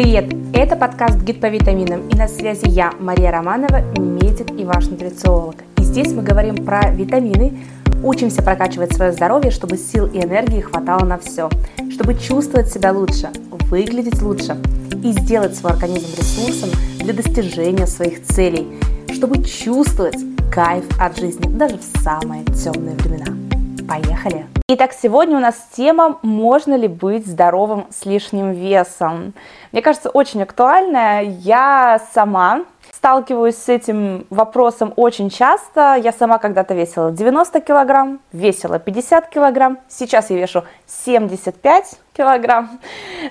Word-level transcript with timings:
Привет! 0.00 0.32
Это 0.54 0.76
подкаст 0.76 1.20
«Гид 1.24 1.40
по 1.40 1.46
витаминам» 1.46 2.06
и 2.08 2.14
на 2.14 2.28
связи 2.28 2.68
я, 2.68 2.92
Мария 3.00 3.32
Романова, 3.32 3.80
медик 3.98 4.48
и 4.52 4.64
ваш 4.64 4.86
нутрициолог. 4.86 5.56
И 5.76 5.82
здесь 5.82 6.12
мы 6.12 6.22
говорим 6.22 6.64
про 6.64 6.92
витамины, 6.92 7.58
учимся 8.04 8.40
прокачивать 8.40 8.92
свое 8.92 9.10
здоровье, 9.10 9.50
чтобы 9.50 9.76
сил 9.76 10.06
и 10.06 10.18
энергии 10.18 10.60
хватало 10.60 11.04
на 11.04 11.18
все, 11.18 11.50
чтобы 11.90 12.14
чувствовать 12.14 12.68
себя 12.68 12.92
лучше, 12.92 13.30
выглядеть 13.50 14.22
лучше 14.22 14.56
и 15.02 15.10
сделать 15.10 15.56
свой 15.56 15.72
организм 15.72 16.16
ресурсом 16.16 16.70
для 17.00 17.12
достижения 17.12 17.88
своих 17.88 18.22
целей, 18.22 18.68
чтобы 19.12 19.42
чувствовать 19.42 20.18
кайф 20.54 20.84
от 21.00 21.18
жизни 21.18 21.50
даже 21.58 21.76
в 21.76 21.82
самые 22.04 22.44
темные 22.44 22.94
времена. 22.94 23.47
Поехали! 23.88 24.46
Итак, 24.68 24.92
сегодня 24.92 25.38
у 25.38 25.40
нас 25.40 25.56
тема 25.74 26.18
«Можно 26.20 26.74
ли 26.74 26.88
быть 26.88 27.26
здоровым 27.26 27.86
с 27.88 28.04
лишним 28.04 28.52
весом?». 28.52 29.32
Мне 29.72 29.80
кажется, 29.80 30.10
очень 30.10 30.42
актуальная. 30.42 31.22
Я 31.22 31.98
сама 32.12 32.64
сталкиваюсь 32.98 33.56
с 33.56 33.68
этим 33.68 34.26
вопросом 34.28 34.92
очень 34.96 35.30
часто. 35.30 35.94
Я 35.94 36.10
сама 36.10 36.38
когда-то 36.38 36.74
весила 36.74 37.12
90 37.12 37.60
килограмм, 37.60 38.18
весила 38.32 38.80
50 38.80 39.28
килограмм, 39.28 39.78
сейчас 39.88 40.30
я 40.30 40.36
вешу 40.36 40.64
75 40.86 42.00
килограмм. 42.12 42.80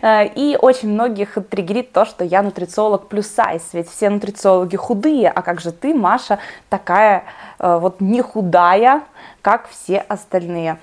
Э, 0.01 0.25
и 0.25 0.57
очень 0.59 0.89
многих 0.89 1.37
триггерит 1.49 1.91
то, 1.91 2.05
что 2.05 2.23
я 2.23 2.43
нутрициолог 2.43 3.09
плюс 3.09 3.27
сайз, 3.27 3.61
ведь 3.73 3.89
все 3.89 4.09
нутрициологи 4.09 4.77
худые, 4.77 5.29
а 5.29 5.41
как 5.41 5.59
же 5.59 5.73
ты, 5.73 5.93
Маша, 5.93 6.39
такая 6.69 7.25
э, 7.59 7.77
вот 7.77 7.99
не 7.99 8.21
худая, 8.21 9.01
как 9.41 9.67
все 9.67 9.97
остальные. 9.97 10.77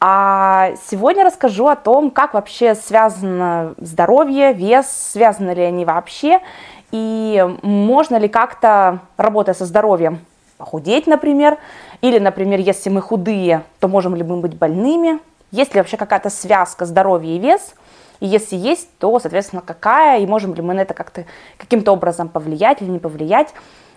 А 0.00 0.70
сегодня 0.90 1.24
расскажу 1.24 1.66
о 1.66 1.76
том, 1.76 2.10
как 2.10 2.32
вообще 2.32 2.74
связано 2.74 3.74
здоровье, 3.76 4.54
вес, 4.54 4.86
связаны 4.86 5.50
ли 5.50 5.62
они 5.62 5.84
вообще, 5.84 6.40
и 6.92 7.56
можно 7.62 8.16
ли 8.16 8.28
как-то, 8.28 9.00
работая 9.16 9.54
со 9.54 9.64
здоровьем, 9.64 10.20
похудеть, 10.58 11.06
например, 11.06 11.58
или, 12.02 12.18
например, 12.18 12.60
если 12.60 12.90
мы 12.90 13.00
худые, 13.00 13.62
то 13.78 13.88
можем 13.88 14.14
ли 14.14 14.22
мы 14.22 14.38
быть 14.38 14.56
больными, 14.56 15.18
есть 15.50 15.74
ли 15.74 15.80
вообще 15.80 15.96
какая-то 15.96 16.30
связка 16.30 16.84
здоровья 16.84 17.34
и 17.34 17.38
вес, 17.38 17.74
и 18.20 18.26
если 18.26 18.56
есть, 18.56 18.88
то, 18.98 19.18
соответственно, 19.18 19.62
какая, 19.62 20.20
и 20.20 20.26
можем 20.26 20.54
ли 20.54 20.62
мы 20.62 20.74
на 20.74 20.80
это 20.80 20.94
как-то 20.94 21.24
каким-то 21.56 21.92
образом 21.92 22.28
повлиять 22.28 22.82
или 22.82 22.90
не 22.90 22.98
повлиять. 22.98 23.48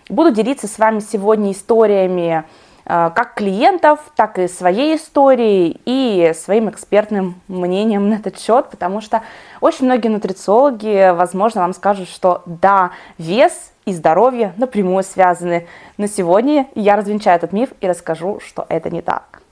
Буду 0.08 0.30
делиться 0.30 0.66
с 0.66 0.78
вами 0.78 1.00
сегодня 1.00 1.52
историями 1.52 2.44
как 2.84 3.34
клиентов, 3.34 4.00
так 4.14 4.38
и 4.38 4.48
своей 4.48 4.96
историей 4.96 5.80
и 5.84 6.32
своим 6.34 6.68
экспертным 6.68 7.40
мнением 7.48 8.08
на 8.10 8.14
этот 8.14 8.38
счет, 8.38 8.68
потому 8.70 9.00
что 9.00 9.22
очень 9.60 9.86
многие 9.86 10.08
нутрициологи, 10.08 11.14
возможно, 11.14 11.62
вам 11.62 11.72
скажут, 11.72 12.08
что 12.08 12.42
да, 12.46 12.90
вес 13.18 13.72
и 13.86 13.92
здоровье 13.92 14.52
напрямую 14.56 15.04
связаны. 15.04 15.66
Но 15.96 16.06
сегодня 16.06 16.68
я 16.74 16.96
развенчаю 16.96 17.36
этот 17.36 17.52
миф 17.52 17.70
и 17.80 17.88
расскажу, 17.88 18.40
что 18.40 18.66
это 18.68 18.90
не 18.90 19.02
так. 19.02 19.42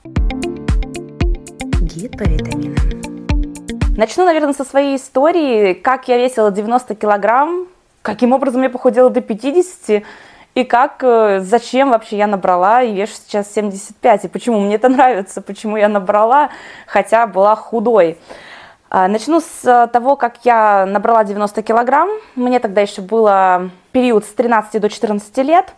Гид 1.81 2.17
по 2.17 2.23
витаминам. 2.23 2.75
Начну, 3.95 4.25
наверное, 4.25 4.53
со 4.53 4.63
своей 4.63 4.95
истории, 4.95 5.73
как 5.73 6.07
я 6.07 6.17
весила 6.17 6.51
90 6.51 6.95
килограмм, 6.95 7.67
каким 8.01 8.31
образом 8.33 8.63
я 8.63 8.69
похудела 8.69 9.11
до 9.11 9.21
50 9.21 10.03
и 10.55 10.63
как, 10.63 11.03
э, 11.03 11.39
зачем 11.39 11.91
вообще 11.91 12.17
я 12.17 12.27
набрала 12.27 12.83
и 12.83 12.93
вешу 12.93 13.13
сейчас 13.13 13.51
75, 13.53 14.25
и 14.25 14.27
почему 14.27 14.59
мне 14.59 14.75
это 14.75 14.89
нравится, 14.89 15.41
почему 15.41 15.77
я 15.77 15.87
набрала, 15.87 16.49
хотя 16.85 17.25
была 17.25 17.55
худой. 17.55 18.17
А, 18.89 19.07
начну 19.07 19.41
с 19.41 19.65
э, 19.65 19.87
того, 19.87 20.15
как 20.15 20.37
я 20.43 20.85
набрала 20.85 21.23
90 21.23 21.63
килограмм. 21.63 22.09
Мне 22.35 22.59
тогда 22.59 22.81
еще 22.81 23.01
было 23.01 23.71
период 23.91 24.23
с 24.23 24.33
13 24.33 24.79
до 24.79 24.87
14 24.87 25.35
лет. 25.39 25.73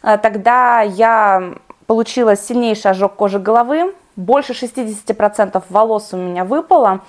А, 0.00 0.16
тогда 0.16 0.82
я 0.82 1.54
получила 1.88 2.36
сильнейший 2.36 2.92
ожог 2.92 3.16
кожи 3.16 3.40
головы, 3.40 3.92
больше 4.16 4.52
60% 4.52 5.62
волос 5.68 6.10
у 6.12 6.16
меня 6.16 6.44
выпало, 6.44 7.00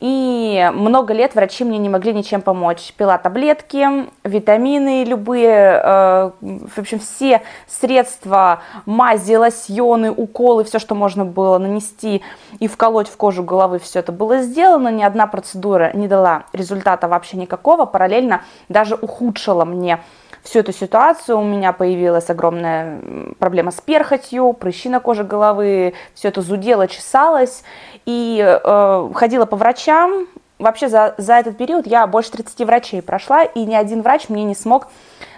и 0.00 0.70
много 0.72 1.12
лет 1.12 1.34
врачи 1.34 1.64
мне 1.64 1.78
не 1.78 1.88
могли 1.88 2.12
ничем 2.12 2.40
помочь. 2.40 2.92
Пила 2.96 3.18
таблетки, 3.18 4.08
витамины 4.24 5.04
любые, 5.04 5.80
э, 5.82 6.30
в 6.40 6.78
общем, 6.78 6.98
все 7.00 7.42
средства, 7.66 8.62
мази, 8.86 9.34
лосьоны, 9.34 10.12
уколы, 10.12 10.64
все, 10.64 10.78
что 10.78 10.94
можно 10.94 11.24
было 11.24 11.58
нанести 11.58 12.22
и 12.58 12.68
вколоть 12.68 13.08
в 13.08 13.16
кожу 13.16 13.42
головы, 13.42 13.78
все 13.78 13.98
это 14.00 14.12
было 14.12 14.42
сделано. 14.42 14.88
Ни 14.88 15.02
одна 15.02 15.26
процедура 15.26 15.90
не 15.94 16.08
дала 16.08 16.44
результата 16.52 17.08
вообще 17.08 17.36
никакого, 17.36 17.86
параллельно 17.86 18.42
даже 18.68 18.94
ухудшила 18.94 19.64
мне 19.64 20.00
всю 20.42 20.58
эту 20.58 20.72
ситуацию 20.72 21.38
у 21.38 21.44
меня 21.44 21.72
появилась 21.72 22.28
огромная 22.28 23.00
проблема 23.38 23.70
с 23.70 23.80
перхотью, 23.80 24.52
прыщи 24.52 24.88
на 24.88 25.00
коже 25.00 25.24
головы, 25.24 25.94
все 26.14 26.28
это 26.28 26.42
зудело, 26.52 26.86
чесалось. 26.86 27.64
И 28.04 28.40
э, 28.42 29.10
ходила 29.14 29.46
по 29.46 29.56
врачам. 29.56 30.26
Вообще 30.58 30.88
за, 30.88 31.14
за 31.18 31.34
этот 31.34 31.56
период 31.56 31.86
я 31.86 32.06
больше 32.06 32.30
30 32.32 32.60
врачей 32.66 33.02
прошла, 33.02 33.42
и 33.42 33.64
ни 33.64 33.74
один 33.74 34.02
врач 34.02 34.28
мне 34.28 34.44
не 34.44 34.54
смог 34.54 34.88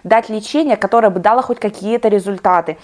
дать 0.03 0.29
лечение, 0.29 0.77
которое 0.77 1.11
бы 1.11 1.21
дало 1.21 1.41
хоть 1.43 1.61
какие-то 1.61 2.09
результаты. 2.09 2.77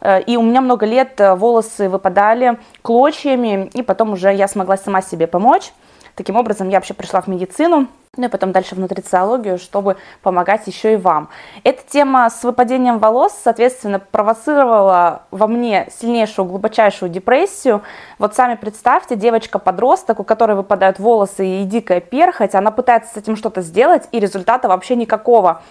Э, 0.00 0.20
и 0.20 0.36
у 0.36 0.42
меня 0.42 0.60
много 0.60 0.86
лет 0.86 1.20
э, 1.20 1.34
волосы 1.34 1.88
выпадали 1.88 2.58
клочьями, 2.82 3.70
и 3.74 3.82
потом 3.82 4.12
уже 4.12 4.32
я 4.34 4.48
смогла 4.48 4.76
сама 4.76 5.02
себе 5.02 5.26
помочь. 5.26 5.72
Таким 6.18 6.34
образом, 6.34 6.68
я 6.68 6.78
вообще 6.78 6.94
пришла 6.94 7.20
в 7.20 7.28
медицину, 7.28 7.86
ну 8.16 8.24
и 8.24 8.28
потом 8.28 8.50
дальше 8.50 8.74
в 8.74 8.80
нутрициологию, 8.80 9.56
чтобы 9.56 9.96
помогать 10.20 10.66
еще 10.66 10.94
и 10.94 10.96
вам. 10.96 11.28
Эта 11.62 11.80
тема 11.88 12.28
с 12.28 12.42
выпадением 12.42 12.98
волос, 12.98 13.38
соответственно, 13.44 14.00
провоцировала 14.00 15.22
во 15.30 15.46
мне 15.46 15.86
сильнейшую, 15.96 16.46
глубочайшую 16.46 17.08
депрессию. 17.08 17.82
Вот 18.18 18.34
сами 18.34 18.56
представьте, 18.56 19.14
девочка-подросток, 19.14 20.18
у 20.18 20.24
которой 20.24 20.56
выпадают 20.56 20.98
волосы 20.98 21.46
и 21.46 21.64
дикая 21.64 22.00
перхоть, 22.00 22.56
она 22.56 22.72
пытается 22.72 23.14
с 23.14 23.16
этим 23.16 23.36
что-то 23.36 23.60
сделать, 23.60 24.08
и 24.10 24.18
результата 24.18 24.66
вообще 24.66 24.96
никакого. 24.96 25.62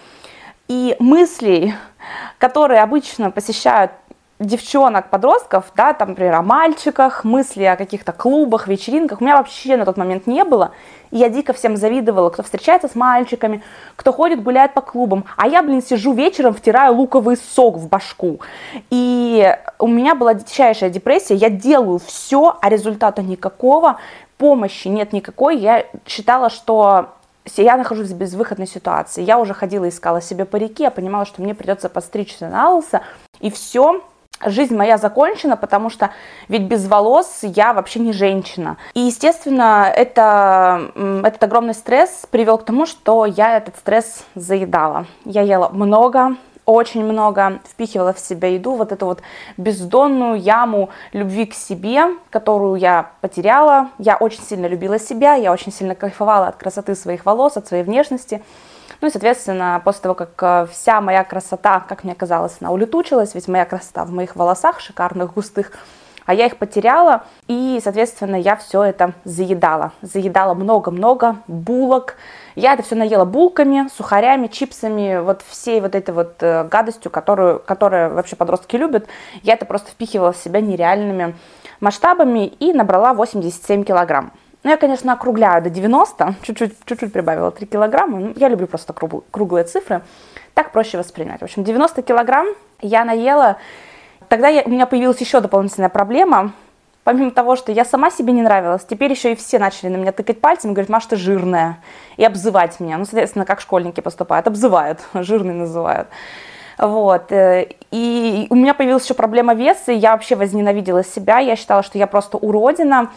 И 0.66 0.96
мыслей, 0.98 1.74
которые 2.38 2.80
обычно 2.80 3.30
посещают 3.30 3.90
девчонок, 4.38 5.10
подростков, 5.10 5.72
да, 5.74 5.92
там, 5.92 6.10
например, 6.10 6.34
о 6.34 6.42
мальчиках, 6.42 7.24
мысли 7.24 7.64
о 7.64 7.76
каких-то 7.76 8.12
клубах, 8.12 8.68
вечеринках, 8.68 9.20
у 9.20 9.24
меня 9.24 9.36
вообще 9.36 9.76
на 9.76 9.84
тот 9.84 9.96
момент 9.96 10.26
не 10.26 10.44
было. 10.44 10.72
И 11.10 11.16
я 11.16 11.28
дико 11.28 11.52
всем 11.52 11.76
завидовала, 11.76 12.30
кто 12.30 12.42
встречается 12.42 12.88
с 12.88 12.94
мальчиками, 12.94 13.62
кто 13.96 14.12
ходит, 14.12 14.42
гуляет 14.42 14.74
по 14.74 14.80
клубам. 14.80 15.24
А 15.36 15.48
я, 15.48 15.62
блин, 15.62 15.82
сижу 15.82 16.12
вечером, 16.12 16.54
втираю 16.54 16.94
луковый 16.94 17.36
сок 17.36 17.76
в 17.76 17.88
башку. 17.88 18.40
И 18.90 19.56
у 19.78 19.88
меня 19.88 20.14
была 20.14 20.34
дичайшая 20.34 20.90
депрессия, 20.90 21.34
я 21.34 21.50
делаю 21.50 21.98
все, 21.98 22.56
а 22.60 22.68
результата 22.68 23.22
никакого, 23.22 23.98
помощи 24.36 24.88
нет 24.88 25.12
никакой. 25.12 25.58
Я 25.58 25.86
считала, 26.06 26.48
что 26.48 27.10
я 27.56 27.76
нахожусь 27.76 28.10
в 28.10 28.16
безвыходной 28.16 28.68
ситуации. 28.68 29.22
Я 29.22 29.38
уже 29.38 29.54
ходила, 29.54 29.88
искала 29.88 30.20
себе 30.20 30.44
парики, 30.44 30.82
я 30.82 30.90
понимала, 30.90 31.24
что 31.24 31.42
мне 31.42 31.54
придется 31.54 31.88
подстричься 31.88 32.48
на 32.48 32.70
лысо, 32.70 33.00
и 33.40 33.50
все, 33.50 34.02
жизнь 34.44 34.76
моя 34.76 34.98
закончена, 34.98 35.56
потому 35.56 35.90
что 35.90 36.10
ведь 36.48 36.62
без 36.62 36.86
волос 36.86 37.40
я 37.42 37.72
вообще 37.72 38.00
не 38.00 38.12
женщина. 38.12 38.76
И, 38.94 39.00
естественно, 39.00 39.90
это, 39.94 40.92
этот 41.24 41.42
огромный 41.44 41.74
стресс 41.74 42.26
привел 42.30 42.58
к 42.58 42.64
тому, 42.64 42.86
что 42.86 43.26
я 43.26 43.56
этот 43.56 43.76
стресс 43.76 44.24
заедала. 44.34 45.06
Я 45.24 45.42
ела 45.42 45.68
много, 45.68 46.36
очень 46.68 47.02
много, 47.02 47.60
впихивала 47.66 48.12
в 48.12 48.18
себя 48.18 48.48
еду, 48.48 48.74
вот 48.74 48.92
эту 48.92 49.06
вот 49.06 49.22
бездонную 49.56 50.38
яму 50.38 50.90
любви 51.12 51.46
к 51.46 51.54
себе, 51.54 52.08
которую 52.28 52.76
я 52.76 53.12
потеряла. 53.22 53.88
Я 53.98 54.16
очень 54.16 54.42
сильно 54.42 54.66
любила 54.66 54.98
себя, 54.98 55.34
я 55.34 55.50
очень 55.50 55.72
сильно 55.72 55.94
кайфовала 55.94 56.48
от 56.48 56.56
красоты 56.56 56.94
своих 56.94 57.24
волос, 57.24 57.56
от 57.56 57.66
своей 57.66 57.84
внешности. 57.84 58.42
Ну 59.00 59.08
и, 59.08 59.10
соответственно, 59.10 59.80
после 59.84 60.02
того, 60.02 60.14
как 60.14 60.30
э, 60.42 60.66
вся 60.72 61.00
моя 61.00 61.22
красота, 61.22 61.80
как 61.80 62.02
мне 62.02 62.14
казалось, 62.14 62.56
она 62.60 62.72
улетучилась, 62.72 63.34
ведь 63.34 63.46
моя 63.46 63.64
красота 63.64 64.04
в 64.04 64.10
моих 64.10 64.34
волосах 64.34 64.80
шикарных, 64.80 65.34
густых, 65.34 65.72
а 66.28 66.34
я 66.34 66.44
их 66.44 66.58
потеряла, 66.58 67.22
и, 67.46 67.80
соответственно, 67.82 68.36
я 68.36 68.56
все 68.56 68.82
это 68.82 69.14
заедала. 69.24 69.92
Заедала 70.02 70.52
много-много 70.52 71.36
булок. 71.46 72.16
Я 72.54 72.74
это 72.74 72.82
все 72.82 72.96
наела 72.96 73.24
булками, 73.24 73.88
сухарями, 73.96 74.48
чипсами, 74.48 75.20
вот 75.20 75.40
всей 75.48 75.80
вот 75.80 75.94
этой 75.94 76.12
вот 76.12 76.34
э, 76.40 76.64
гадостью, 76.64 77.10
которую, 77.10 77.60
которую 77.60 78.12
вообще 78.12 78.36
подростки 78.36 78.76
любят. 78.76 79.06
Я 79.42 79.54
это 79.54 79.64
просто 79.64 79.90
впихивала 79.90 80.32
в 80.32 80.36
себя 80.36 80.60
нереальными 80.60 81.34
масштабами 81.80 82.46
и 82.46 82.74
набрала 82.74 83.14
87 83.14 83.84
килограмм. 83.84 84.32
Ну, 84.64 84.70
я, 84.70 84.76
конечно, 84.76 85.12
округляю 85.12 85.62
до 85.62 85.70
90, 85.70 86.34
чуть-чуть, 86.42 86.74
чуть-чуть 86.84 87.12
прибавила 87.12 87.50
3 87.50 87.66
килограмма. 87.66 88.18
Ну, 88.18 88.32
я 88.36 88.48
люблю 88.48 88.66
просто 88.66 88.92
круглые 88.92 89.64
цифры. 89.64 90.02
Так 90.54 90.72
проще 90.72 90.98
воспринять. 90.98 91.40
В 91.40 91.44
общем, 91.44 91.62
90 91.62 92.02
килограмм 92.02 92.48
я 92.80 93.04
наела. 93.04 93.58
Тогда 94.28 94.48
я, 94.48 94.62
у 94.62 94.70
меня 94.70 94.86
появилась 94.86 95.20
еще 95.20 95.40
дополнительная 95.40 95.88
проблема. 95.88 96.52
помимо 97.04 97.30
того, 97.30 97.56
что 97.56 97.72
я 97.72 97.84
сама 97.84 98.10
себе 98.10 98.32
не 98.32 98.42
нравилась, 98.42 98.84
теперь 98.84 99.10
еще 99.10 99.32
и 99.32 99.36
все 99.36 99.58
начали 99.58 99.88
на 99.88 99.96
меня 99.96 100.12
тыкать 100.12 100.40
пальцем 100.40 100.70
и 100.70 100.74
говорить, 100.74 100.90
Маша, 100.90 101.10
ты 101.10 101.16
жирная, 101.16 101.78
и 102.18 102.24
обзывать 102.24 102.80
меня. 102.80 102.98
Ну, 102.98 103.04
соответственно, 103.04 103.46
как 103.46 103.60
школьники 103.60 104.00
поступают, 104.00 104.46
обзывают, 104.48 105.00
жирный 105.14 105.54
называют. 105.54 106.08
Вот. 106.76 107.32
Э, 107.32 107.68
и 107.90 108.46
у 108.50 108.54
меня 108.54 108.74
появилась 108.74 109.04
еще 109.04 109.14
проблема 109.14 109.54
веса, 109.54 109.92
и 109.92 109.96
я 109.96 110.12
вообще 110.12 110.36
возненавидела 110.36 111.04
себя, 111.04 111.38
я 111.38 111.56
считала, 111.56 111.82
что 111.82 111.96
я 111.96 112.06
просто 112.06 112.36
уродина, 112.36 113.10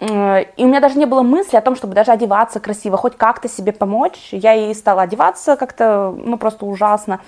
и 0.00 0.64
у 0.64 0.66
меня 0.66 0.80
даже 0.80 0.98
не 0.98 1.04
было 1.04 1.22
мысли 1.22 1.56
о 1.56 1.60
том, 1.60 1.76
чтобы 1.76 1.94
даже 1.94 2.10
одеваться 2.10 2.58
красиво, 2.58 2.96
хоть 2.96 3.16
как-то 3.16 3.48
себе 3.48 3.72
помочь. 3.72 4.30
Я 4.32 4.54
и 4.54 4.72
стала 4.72 5.02
одеваться 5.02 5.56
как-то, 5.56 6.14
ну, 6.16 6.38
просто 6.38 6.64
ужасно. 6.64 7.20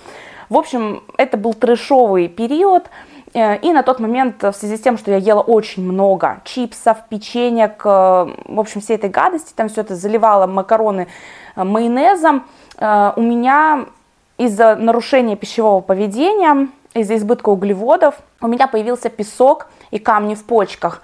В 0.49 0.57
общем, 0.57 1.03
это 1.17 1.37
был 1.37 1.53
трешовый 1.53 2.27
период. 2.27 2.85
Э, 3.35 3.57
и 3.57 3.71
на 3.71 3.83
тот 3.83 3.99
момент, 3.99 4.41
в 4.41 4.53
связи 4.53 4.77
с 4.77 4.81
тем, 4.81 4.97
что 4.97 5.11
я 5.11 5.17
ела 5.17 5.41
очень 5.41 5.83
много 5.83 6.41
чипсов, 6.45 6.97
печенек, 7.09 7.85
в 7.85 8.59
общем, 8.59 8.81
всей 8.81 8.95
этой 8.95 9.09
гадости, 9.09 9.53
там 9.55 9.69
все 9.69 9.81
это 9.81 9.95
заливала 9.95 10.47
макароны 10.47 11.07
майонезом, 11.55 12.45
у 12.79 13.21
меня 13.21 13.85
из-за 14.37 14.75
нарушения 14.75 15.35
пищевого 15.35 15.81
поведения, 15.81 16.69
из-за 16.93 17.15
избытка 17.17 17.49
углеводов, 17.49 18.15
у 18.41 18.47
меня 18.47 18.67
появился 18.67 19.09
песок 19.09 19.67
и 19.91 19.99
камни 19.99 20.35
в 20.35 20.43
почках. 20.43 21.01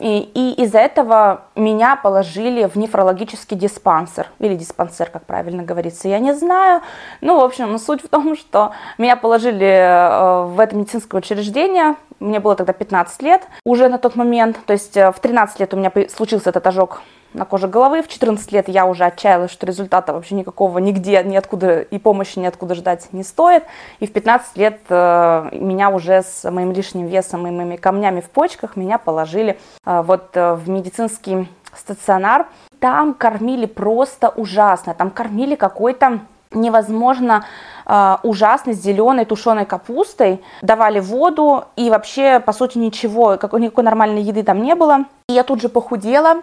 И, 0.00 0.30
и 0.34 0.62
из-за 0.62 0.78
этого 0.78 1.42
меня 1.56 1.96
положили 1.96 2.66
в 2.66 2.76
нефрологический 2.76 3.56
диспансер, 3.56 4.28
или 4.38 4.54
диспансер, 4.54 5.10
как 5.10 5.24
правильно 5.24 5.64
говорится, 5.64 6.08
я 6.08 6.18
не 6.20 6.34
знаю. 6.34 6.82
Ну, 7.20 7.40
в 7.40 7.44
общем, 7.44 7.78
суть 7.78 8.02
в 8.02 8.08
том, 8.08 8.36
что 8.36 8.72
меня 8.96 9.16
положили 9.16 9.66
э, 9.66 10.44
в 10.44 10.60
это 10.60 10.76
медицинское 10.76 11.16
учреждение, 11.16 11.96
мне 12.20 12.40
было 12.40 12.54
тогда 12.54 12.72
15 12.72 13.22
лет 13.22 13.42
уже 13.64 13.88
на 13.88 13.98
тот 13.98 14.16
момент, 14.16 14.58
то 14.66 14.72
есть 14.72 14.96
э, 14.96 15.10
в 15.10 15.18
13 15.18 15.60
лет 15.60 15.74
у 15.74 15.76
меня 15.76 15.92
случился 16.08 16.50
этот 16.50 16.66
ожог 16.66 17.00
на 17.34 17.44
коже 17.44 17.68
головы. 17.68 18.02
В 18.02 18.08
14 18.08 18.52
лет 18.52 18.68
я 18.68 18.86
уже 18.86 19.04
отчаялась, 19.04 19.50
что 19.50 19.66
результата 19.66 20.12
вообще 20.12 20.34
никакого 20.34 20.78
нигде, 20.78 21.22
ниоткуда 21.22 21.80
и 21.80 21.98
помощи 21.98 22.38
ниоткуда 22.38 22.74
ждать 22.74 23.08
не 23.12 23.22
стоит. 23.22 23.64
И 24.00 24.06
в 24.06 24.12
15 24.12 24.56
лет 24.56 24.80
э, 24.88 25.48
меня 25.52 25.90
уже 25.90 26.22
с 26.22 26.50
моим 26.50 26.72
лишним 26.72 27.06
весом 27.06 27.46
и 27.46 27.50
моими 27.50 27.76
камнями 27.76 28.20
в 28.20 28.30
почках 28.30 28.76
меня 28.76 28.98
положили 28.98 29.58
э, 29.84 30.02
вот 30.02 30.30
э, 30.34 30.54
в 30.54 30.68
медицинский 30.68 31.48
стационар. 31.74 32.46
Там 32.80 33.14
кормили 33.14 33.66
просто 33.66 34.28
ужасно. 34.30 34.94
Там 34.94 35.10
кормили 35.10 35.54
какой-то 35.54 36.20
невозможно 36.52 37.44
э, 37.86 38.16
ужасной 38.22 38.74
зеленой 38.74 39.24
тушеной 39.24 39.66
капустой. 39.66 40.42
Давали 40.62 41.00
воду 41.00 41.64
и 41.76 41.90
вообще, 41.90 42.40
по 42.40 42.52
сути, 42.52 42.78
ничего, 42.78 43.36
какой, 43.36 43.60
никакой 43.60 43.84
нормальной 43.84 44.22
еды 44.22 44.42
там 44.42 44.62
не 44.62 44.74
было. 44.74 45.04
И 45.28 45.34
я 45.34 45.42
тут 45.42 45.60
же 45.60 45.68
похудела, 45.68 46.42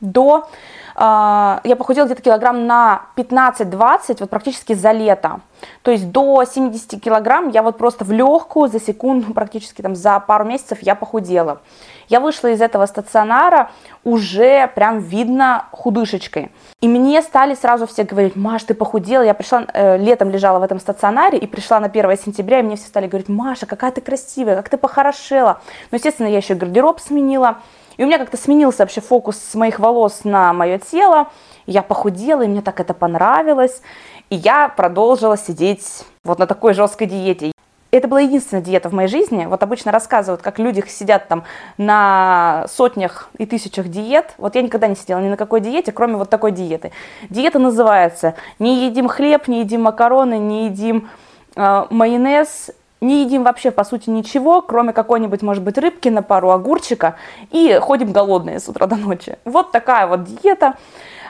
до, 0.00 0.48
э, 0.94 1.00
я 1.00 1.76
похудела 1.76 2.06
где-то 2.06 2.22
килограмм 2.22 2.66
на 2.66 3.02
15-20, 3.16 4.16
вот 4.20 4.30
практически 4.30 4.74
за 4.74 4.92
лето. 4.92 5.40
То 5.82 5.90
есть 5.90 6.10
до 6.10 6.44
70 6.44 7.02
килограмм 7.02 7.48
я 7.48 7.62
вот 7.62 7.78
просто 7.78 8.04
в 8.04 8.12
легкую 8.12 8.70
за 8.70 8.80
секунду, 8.80 9.32
практически 9.34 9.82
там 9.82 9.94
за 9.94 10.20
пару 10.20 10.44
месяцев 10.44 10.78
я 10.82 10.94
похудела. 10.94 11.60
Я 12.08 12.20
вышла 12.20 12.48
из 12.48 12.60
этого 12.60 12.86
стационара 12.86 13.70
уже 14.02 14.70
прям 14.74 15.00
видно 15.00 15.66
худышечкой. 15.72 16.50
И 16.80 16.88
мне 16.88 17.20
стали 17.22 17.54
сразу 17.54 17.86
все 17.86 18.04
говорить, 18.04 18.34
Маш, 18.34 18.64
ты 18.64 18.74
похудела. 18.74 19.22
Я 19.22 19.34
пришла, 19.34 19.66
э, 19.74 19.98
летом 19.98 20.30
лежала 20.30 20.58
в 20.58 20.62
этом 20.62 20.80
стационаре 20.80 21.38
и 21.38 21.46
пришла 21.46 21.80
на 21.80 21.88
1 21.88 22.16
сентября, 22.16 22.60
и 22.60 22.62
мне 22.62 22.76
все 22.76 22.86
стали 22.86 23.08
говорить, 23.08 23.28
Маша, 23.28 23.66
какая 23.66 23.90
ты 23.90 24.00
красивая, 24.00 24.56
как 24.56 24.68
ты 24.68 24.78
похорошела. 24.78 25.60
Ну, 25.90 25.96
естественно, 25.96 26.28
я 26.28 26.38
еще 26.38 26.54
гардероб 26.54 27.00
сменила. 27.00 27.58
И 27.98 28.04
у 28.04 28.06
меня 28.06 28.18
как-то 28.18 28.36
сменился 28.36 28.78
вообще 28.78 29.00
фокус 29.00 29.36
с 29.36 29.54
моих 29.54 29.78
волос 29.80 30.20
на 30.24 30.52
мое 30.52 30.78
тело. 30.78 31.28
Я 31.66 31.82
похудела, 31.82 32.42
и 32.42 32.48
мне 32.48 32.62
так 32.62 32.80
это 32.80 32.94
понравилось. 32.94 33.82
И 34.30 34.36
я 34.36 34.68
продолжила 34.68 35.36
сидеть 35.36 36.04
вот 36.24 36.38
на 36.38 36.46
такой 36.46 36.74
жесткой 36.74 37.08
диете. 37.08 37.52
Это 37.90 38.06
была 38.06 38.20
единственная 38.20 38.62
диета 38.62 38.88
в 38.88 38.92
моей 38.92 39.08
жизни. 39.08 39.46
Вот 39.46 39.62
обычно 39.62 39.90
рассказывают, 39.90 40.42
как 40.42 40.58
люди 40.58 40.84
сидят 40.86 41.26
там 41.26 41.44
на 41.76 42.66
сотнях 42.68 43.30
и 43.38 43.46
тысячах 43.46 43.88
диет. 43.88 44.34
Вот 44.38 44.54
я 44.54 44.62
никогда 44.62 44.86
не 44.86 44.94
сидела 44.94 45.20
ни 45.20 45.28
на 45.28 45.36
какой 45.36 45.60
диете, 45.60 45.90
кроме 45.90 46.16
вот 46.16 46.30
такой 46.30 46.52
диеты. 46.52 46.92
Диета 47.30 47.58
называется 47.58 48.34
«Не 48.58 48.86
едим 48.86 49.08
хлеб, 49.08 49.48
не 49.48 49.60
едим 49.60 49.82
макароны, 49.82 50.38
не 50.38 50.66
едим 50.66 51.08
э, 51.56 51.86
майонез, 51.90 52.70
не 53.00 53.22
едим 53.22 53.44
вообще, 53.44 53.70
по 53.70 53.84
сути, 53.84 54.10
ничего, 54.10 54.60
кроме 54.62 54.92
какой-нибудь, 54.92 55.42
может 55.42 55.62
быть, 55.62 55.78
рыбки 55.78 56.08
на 56.08 56.22
пару 56.22 56.50
огурчика, 56.50 57.16
и 57.50 57.78
ходим 57.80 58.12
голодные 58.12 58.60
с 58.60 58.68
утра 58.68 58.86
до 58.86 58.96
ночи. 58.96 59.38
Вот 59.44 59.72
такая 59.72 60.06
вот 60.06 60.24
диета. 60.24 60.74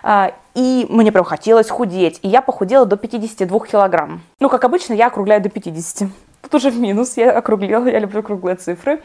А, 0.02 0.32
и 0.54 0.86
мне 0.88 1.12
прям 1.12 1.24
хотелось 1.24 1.68
худеть. 1.68 2.20
И 2.22 2.28
я 2.28 2.40
похудела 2.40 2.86
до 2.86 2.96
52 2.96 3.60
килограмм. 3.66 4.22
Ну, 4.40 4.48
как 4.48 4.64
обычно, 4.64 4.94
я 4.94 5.08
округляю 5.08 5.42
до 5.42 5.48
50. 5.48 6.08
Тут 6.42 6.54
уже 6.54 6.70
в 6.70 6.78
минус, 6.78 7.16
я 7.16 7.32
округлила, 7.32 7.86
я 7.88 7.98
люблю 7.98 8.22
круглые 8.22 8.56
цифры. 8.56 9.02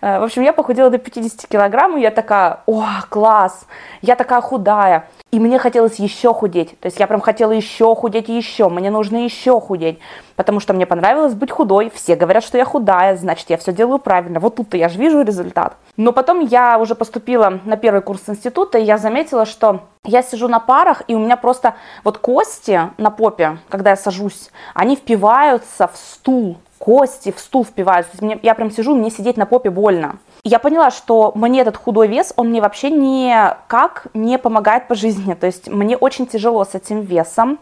А, 0.00 0.20
в 0.20 0.24
общем, 0.24 0.42
я 0.42 0.52
похудела 0.52 0.90
до 0.90 0.98
50 0.98 1.46
килограмм, 1.48 1.96
и 1.96 2.00
я 2.00 2.10
такая, 2.10 2.60
о, 2.66 2.84
класс, 3.08 3.66
я 4.02 4.16
такая 4.16 4.40
худая. 4.40 5.08
И 5.30 5.38
мне 5.38 5.58
хотелось 5.60 6.00
еще 6.00 6.34
худеть. 6.34 6.78
То 6.80 6.86
есть 6.86 6.98
я 6.98 7.06
прям 7.06 7.20
хотела 7.20 7.52
еще 7.52 7.94
худеть 7.94 8.28
и 8.28 8.36
еще. 8.36 8.68
Мне 8.68 8.90
нужно 8.90 9.18
еще 9.18 9.60
худеть. 9.60 10.00
Потому 10.34 10.58
что 10.58 10.72
мне 10.72 10.86
понравилось 10.86 11.34
быть 11.34 11.52
худой. 11.52 11.92
Все 11.94 12.16
говорят, 12.16 12.42
что 12.42 12.58
я 12.58 12.64
худая, 12.64 13.16
значит, 13.16 13.48
я 13.48 13.56
все 13.56 13.72
делаю 13.72 14.00
правильно. 14.00 14.40
Вот 14.40 14.56
тут-то 14.56 14.76
я 14.76 14.88
же 14.88 14.98
вижу 14.98 15.22
результат. 15.22 15.76
Но 15.96 16.12
потом 16.12 16.40
я 16.40 16.78
уже 16.78 16.96
поступила 16.96 17.60
на 17.64 17.76
первый 17.76 18.02
курс 18.02 18.22
института, 18.26 18.78
и 18.78 18.82
я 18.82 18.98
заметила, 18.98 19.46
что 19.46 19.82
я 20.04 20.22
сижу 20.22 20.48
на 20.48 20.58
парах, 20.58 21.02
и 21.06 21.14
у 21.14 21.18
меня 21.18 21.36
просто 21.36 21.74
вот 22.02 22.18
кости 22.18 22.90
на 22.96 23.10
попе, 23.10 23.58
когда 23.68 23.90
я 23.90 23.96
сажусь, 23.96 24.50
они 24.74 24.96
впиваются 24.96 25.86
в 25.86 25.96
стул 25.96 26.56
кости 26.80 27.30
в 27.30 27.38
стул 27.38 27.64
впиваются. 27.64 28.12
Мне, 28.22 28.40
я 28.42 28.54
прям 28.54 28.70
сижу, 28.70 28.94
мне 28.94 29.10
сидеть 29.10 29.36
на 29.36 29.44
попе 29.44 29.68
больно. 29.68 30.16
Я 30.42 30.58
поняла, 30.58 30.90
что 30.90 31.30
мне 31.34 31.60
этот 31.60 31.76
худой 31.76 32.08
вес, 32.08 32.32
он 32.36 32.48
мне 32.48 32.62
вообще 32.62 32.90
никак 32.90 34.06
не 34.14 34.38
помогает 34.38 34.88
по 34.88 34.94
жизни. 34.94 35.34
То 35.34 35.46
есть 35.46 35.68
мне 35.68 35.96
очень 35.98 36.26
тяжело 36.26 36.64
с 36.64 36.74
этим 36.74 37.02
весом. 37.02 37.58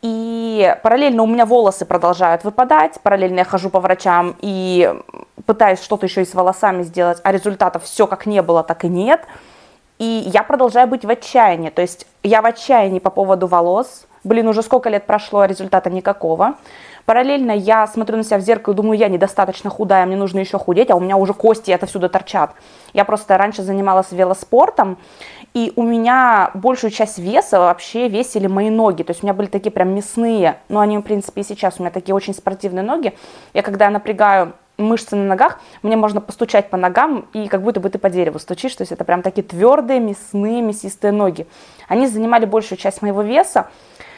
И 0.00 0.76
параллельно 0.84 1.24
у 1.24 1.26
меня 1.26 1.44
волосы 1.44 1.84
продолжают 1.84 2.44
выпадать, 2.44 3.00
параллельно 3.02 3.40
я 3.40 3.44
хожу 3.44 3.68
по 3.68 3.80
врачам 3.80 4.36
и 4.40 4.94
пытаюсь 5.44 5.82
что-то 5.82 6.06
еще 6.06 6.22
и 6.22 6.24
с 6.24 6.32
волосами 6.32 6.84
сделать, 6.84 7.18
а 7.24 7.32
результатов 7.32 7.82
все 7.82 8.06
как 8.06 8.26
не 8.26 8.40
было, 8.42 8.62
так 8.62 8.84
и 8.84 8.88
нет. 8.88 9.22
И 9.98 10.04
я 10.32 10.44
продолжаю 10.44 10.86
быть 10.86 11.04
в 11.04 11.10
отчаянии. 11.10 11.70
То 11.70 11.82
есть 11.82 12.06
я 12.22 12.42
в 12.42 12.46
отчаянии 12.46 13.00
по 13.00 13.10
поводу 13.10 13.48
волос. 13.48 14.06
Блин, 14.22 14.46
уже 14.46 14.62
сколько 14.62 14.88
лет 14.88 15.06
прошло, 15.06 15.40
а 15.40 15.46
результата 15.48 15.90
никакого. 15.90 16.54
Параллельно 17.06 17.52
я 17.52 17.86
смотрю 17.86 18.16
на 18.16 18.24
себя 18.24 18.38
в 18.38 18.40
зеркало 18.40 18.74
и 18.74 18.76
думаю, 18.76 18.98
я 18.98 19.08
недостаточно 19.08 19.70
худая, 19.70 20.04
мне 20.06 20.16
нужно 20.16 20.40
еще 20.40 20.58
худеть, 20.58 20.90
а 20.90 20.96
у 20.96 21.00
меня 21.00 21.16
уже 21.16 21.34
кости 21.34 21.70
отовсюду 21.70 22.08
торчат. 22.08 22.50
Я 22.92 23.04
просто 23.04 23.38
раньше 23.38 23.62
занималась 23.62 24.10
велоспортом, 24.10 24.98
и 25.54 25.72
у 25.76 25.82
меня 25.84 26.50
большую 26.54 26.90
часть 26.90 27.18
веса 27.18 27.60
вообще 27.60 28.08
весили 28.08 28.48
мои 28.48 28.70
ноги. 28.70 29.04
То 29.04 29.12
есть 29.12 29.22
у 29.22 29.26
меня 29.26 29.34
были 29.34 29.46
такие 29.46 29.70
прям 29.70 29.94
мясные, 29.94 30.58
но 30.68 30.80
они, 30.80 30.98
в 30.98 31.02
принципе, 31.02 31.42
и 31.42 31.44
сейчас 31.44 31.76
у 31.78 31.82
меня 31.82 31.92
такие 31.92 32.14
очень 32.14 32.34
спортивные 32.34 32.82
ноги. 32.82 33.16
Я 33.54 33.62
когда 33.62 33.88
напрягаю 33.88 34.54
мышцы 34.76 35.14
на 35.14 35.24
ногах, 35.24 35.60
мне 35.82 35.96
можно 35.96 36.20
постучать 36.20 36.70
по 36.70 36.76
ногам, 36.76 37.26
и 37.32 37.46
как 37.46 37.62
будто 37.62 37.78
бы 37.78 37.88
ты 37.88 37.98
по 37.98 38.10
дереву 38.10 38.40
стучишь, 38.40 38.74
то 38.74 38.82
есть 38.82 38.92
это 38.92 39.04
прям 39.04 39.22
такие 39.22 39.42
твердые, 39.42 40.00
мясные, 40.00 40.60
мясистые 40.60 41.12
ноги. 41.12 41.46
Они 41.88 42.08
занимали 42.08 42.44
большую 42.46 42.78
часть 42.78 43.00
моего 43.00 43.22
веса, 43.22 43.68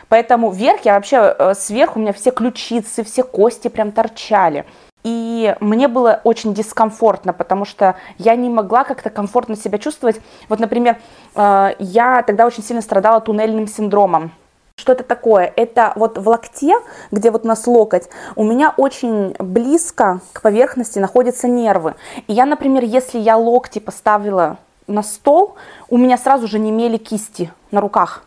Поэтому 0.09 0.51
вверх 0.51 0.85
я 0.85 0.95
вообще, 0.95 1.35
э, 1.39 1.55
сверху 1.55 1.99
у 1.99 2.03
меня 2.03 2.13
все 2.13 2.31
ключицы, 2.31 3.05
все 3.05 3.23
кости 3.23 3.69
прям 3.69 3.93
торчали. 3.93 4.65
И 5.05 5.55
мне 5.61 5.89
было 5.89 6.21
очень 6.25 6.55
дискомфортно, 6.55 7.33
потому 7.33 7.65
что 7.65 7.95
я 8.19 8.35
не 8.37 8.51
могла 8.51 8.85
как-то 8.85 9.11
комфортно 9.11 9.57
себя 9.57 9.79
чувствовать. 9.79 10.21
Вот, 10.49 10.59
например, 10.59 10.97
э, 11.35 11.71
я 11.79 12.23
тогда 12.23 12.47
очень 12.47 12.63
сильно 12.63 12.83
страдала 12.83 13.21
туннельным 13.21 13.69
синдромом. 13.69 14.33
Что 14.77 14.93
это 14.93 15.03
такое? 15.03 15.53
Это 15.57 15.93
вот 15.97 16.19
в 16.19 16.29
локте, 16.29 16.75
где 17.11 17.31
вот 17.31 17.45
у 17.45 17.49
нас 17.49 17.67
локоть, 17.67 18.09
у 18.37 18.45
меня 18.45 18.73
очень 18.77 19.35
близко 19.39 20.21
к 20.33 20.41
поверхности 20.41 21.01
находятся 21.01 21.49
нервы. 21.49 21.97
И 22.29 22.33
я, 22.33 22.47
например, 22.47 22.85
если 22.85 23.19
я 23.19 23.37
локти 23.37 23.81
поставила 23.81 24.59
на 24.87 25.03
стол, 25.03 25.57
у 25.91 25.99
меня 25.99 26.17
сразу 26.17 26.47
же 26.47 26.59
не 26.59 26.71
немели 26.71 26.97
кисти 26.97 27.53
на 27.73 27.81
руках. 27.81 28.25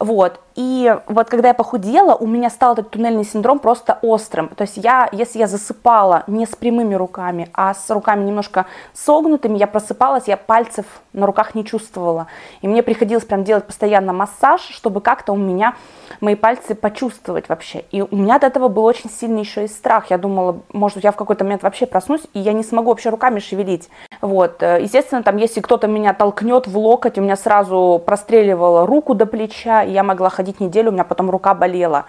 Вот. 0.00 0.40
И 0.56 0.96
вот 1.06 1.28
когда 1.28 1.48
я 1.48 1.54
похудела, 1.54 2.14
у 2.14 2.26
меня 2.26 2.48
стал 2.48 2.72
этот 2.72 2.90
туннельный 2.90 3.24
синдром 3.24 3.58
просто 3.58 3.98
острым. 4.00 4.48
То 4.48 4.62
есть 4.62 4.78
я, 4.78 5.08
если 5.12 5.38
я 5.38 5.46
засыпала 5.46 6.24
не 6.26 6.46
с 6.46 6.56
прямыми 6.56 6.94
руками, 6.94 7.50
а 7.52 7.74
с 7.74 7.90
руками 7.90 8.24
немножко 8.24 8.64
согнутыми, 8.94 9.58
я 9.58 9.66
просыпалась, 9.66 10.24
я 10.26 10.38
пальцев 10.38 10.86
на 11.12 11.26
руках 11.26 11.54
не 11.54 11.64
чувствовала. 11.64 12.26
И 12.62 12.68
мне 12.68 12.82
приходилось 12.82 13.24
прям 13.24 13.44
делать 13.44 13.64
постоянно 13.64 14.14
массаж, 14.14 14.62
чтобы 14.62 15.02
как-то 15.02 15.32
у 15.32 15.36
меня 15.36 15.74
мои 16.20 16.34
пальцы 16.34 16.74
почувствовать 16.74 17.48
вообще. 17.48 17.84
И 17.90 18.00
у 18.00 18.16
меня 18.16 18.36
от 18.36 18.44
этого 18.44 18.68
был 18.68 18.84
очень 18.84 19.10
сильный 19.10 19.40
еще 19.40 19.64
и 19.64 19.68
страх. 19.68 20.10
Я 20.10 20.16
думала, 20.16 20.60
может, 20.72 21.04
я 21.04 21.12
в 21.12 21.16
какой-то 21.16 21.44
момент 21.44 21.62
вообще 21.62 21.84
проснусь, 21.84 22.22
и 22.32 22.40
я 22.40 22.54
не 22.54 22.62
смогу 22.62 22.90
вообще 22.90 23.10
руками 23.10 23.40
шевелить. 23.40 23.90
Вот. 24.22 24.62
Э, 24.62 24.78
естественно, 24.80 25.22
там, 25.22 25.36
если 25.36 25.60
кто-то 25.60 25.86
меня 25.86 26.14
толкнет 26.14 26.66
в 26.66 26.78
локоть, 26.78 27.18
у 27.18 27.20
меня 27.20 27.36
сразу 27.36 28.02
простреливало 28.04 28.86
руку 28.86 29.14
до 29.14 29.26
плеча, 29.26 29.82
и 29.82 29.92
я 29.92 30.02
могла 30.02 30.30
ходить 30.30 30.45
неделю, 30.60 30.90
у 30.90 30.92
меня 30.92 31.04
потом 31.04 31.30
рука 31.30 31.54
болела 31.54 32.06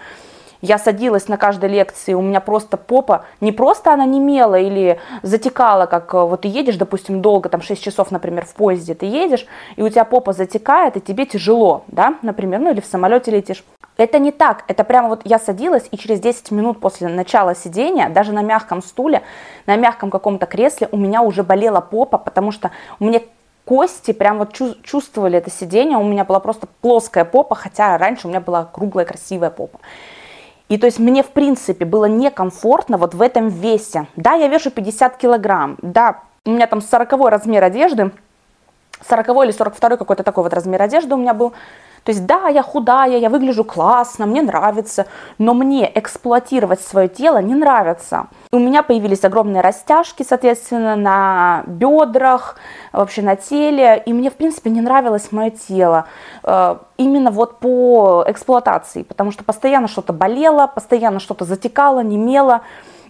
я 0.62 0.78
садилась 0.78 1.28
на 1.28 1.38
каждой 1.38 1.70
лекции, 1.70 2.14
у 2.14 2.22
меня 2.22 2.42
просто 2.42 2.78
попа, 2.78 3.26
не 3.42 3.52
просто 3.52 3.94
она 3.94 4.06
немела 4.06 4.56
или 4.56 5.00
затекала, 5.22 5.86
как 5.86 6.14
э, 6.14 6.18
вот 6.18 6.42
ты 6.42 6.48
едешь, 6.48 6.78
допустим, 6.78 7.22
долго, 7.22 7.50
там 7.50 7.62
6 7.62 7.82
часов, 7.82 8.12
например, 8.12 8.46
в 8.46 8.54
поезде 8.54 8.96
ты 8.96 9.06
едешь, 9.06 9.46
и 9.76 9.82
у 9.82 9.90
тебя 9.90 10.06
попа 10.06 10.34
затекает, 10.34 10.98
и 10.98 11.02
тебе 11.02 11.26
тяжело, 11.26 11.84
да, 11.88 12.16
например, 12.22 12.60
ну 12.60 12.72
или 12.72 12.82
в 12.82 12.86
самолете 12.86 13.32
летишь. 13.32 13.64
Это 13.98 14.20
не 14.20 14.32
так, 14.32 14.64
это 14.68 14.84
прямо 14.84 15.10
вот 15.10 15.22
я 15.24 15.40
садилась, 15.40 15.88
и 15.90 15.98
через 15.98 16.20
10 16.20 16.52
минут 16.52 16.80
после 16.80 17.08
начала 17.08 17.56
сидения, 17.56 18.10
даже 18.10 18.32
на 18.32 18.44
мягком 18.44 18.84
стуле, 18.84 19.24
на 19.66 19.76
мягком 19.76 20.12
каком-то 20.12 20.46
кресле, 20.46 20.88
у 20.92 20.98
меня 20.98 21.22
уже 21.22 21.44
болела 21.44 21.82
попа, 21.82 22.20
потому 22.20 22.52
что 22.52 22.72
меня 23.00 23.22
кости 23.68 24.14
прям 24.14 24.38
вот 24.38 24.58
чувствовали 24.84 25.38
это 25.38 25.52
сидение, 25.52 25.98
у 25.98 26.04
меня 26.04 26.24
была 26.24 26.40
просто 26.40 26.68
плоская 26.82 27.26
попа, 27.26 27.54
хотя 27.54 27.98
раньше 27.98 28.28
у 28.28 28.30
меня 28.30 28.40
была 28.40 28.64
круглая 28.64 29.06
красивая 29.06 29.50
попа. 29.50 29.80
И 30.70 30.78
то 30.78 30.86
есть 30.86 31.00
мне, 31.00 31.22
в 31.22 31.28
принципе, 31.28 31.86
было 31.86 32.06
некомфортно 32.06 32.98
вот 32.98 33.14
в 33.14 33.22
этом 33.22 33.50
весе. 33.50 34.08
Да, 34.16 34.34
я 34.34 34.48
вешу 34.48 34.72
50 34.72 35.18
килограмм, 35.18 35.78
да, 35.82 36.22
у 36.46 36.52
меня 36.52 36.66
там 36.68 36.82
40 36.82 37.12
размер 37.30 37.64
одежды, 37.64 38.12
40 39.08 39.28
или 39.44 39.52
42 39.52 39.98
какой-то 39.98 40.24
такой 40.24 40.44
вот 40.44 40.54
размер 40.54 40.82
одежды 40.82 41.14
у 41.14 41.18
меня 41.18 41.34
был. 41.34 41.54
То 42.08 42.14
есть 42.14 42.26
да, 42.26 42.48
я 42.48 42.64
худая, 42.64 43.18
я 43.18 43.30
выгляжу 43.30 43.66
классно, 43.66 44.26
мне 44.26 44.42
нравится, 44.42 45.08
но 45.40 45.54
мне 45.54 45.92
эксплуатировать 45.94 46.80
свое 46.80 47.10
тело 47.10 47.40
не 47.40 47.54
нравится. 47.54 48.28
У 48.54 48.60
меня 48.60 48.82
появились 48.82 49.26
огромные 49.26 49.60
растяжки, 49.60 50.24
соответственно, 50.24 50.96
на 50.96 51.64
бедрах, 51.68 52.56
вообще 52.94 53.22
на 53.24 53.36
теле, 53.36 54.02
и 54.06 54.14
мне, 54.14 54.30
в 54.30 54.36
принципе, 54.36 54.70
не 54.70 54.80
нравилось 54.80 55.34
мое 55.34 55.50
тело 55.50 56.06
э, 56.44 56.78
именно 56.96 57.30
вот 57.30 57.60
по 57.60 58.24
эксплуатации, 58.26 59.04
потому 59.04 59.32
что 59.32 59.44
постоянно 59.44 59.90
что-то 59.90 60.14
болело, 60.14 60.66
постоянно 60.74 61.20
что-то 61.20 61.44
затекало, 61.44 62.00
немело, 62.04 62.62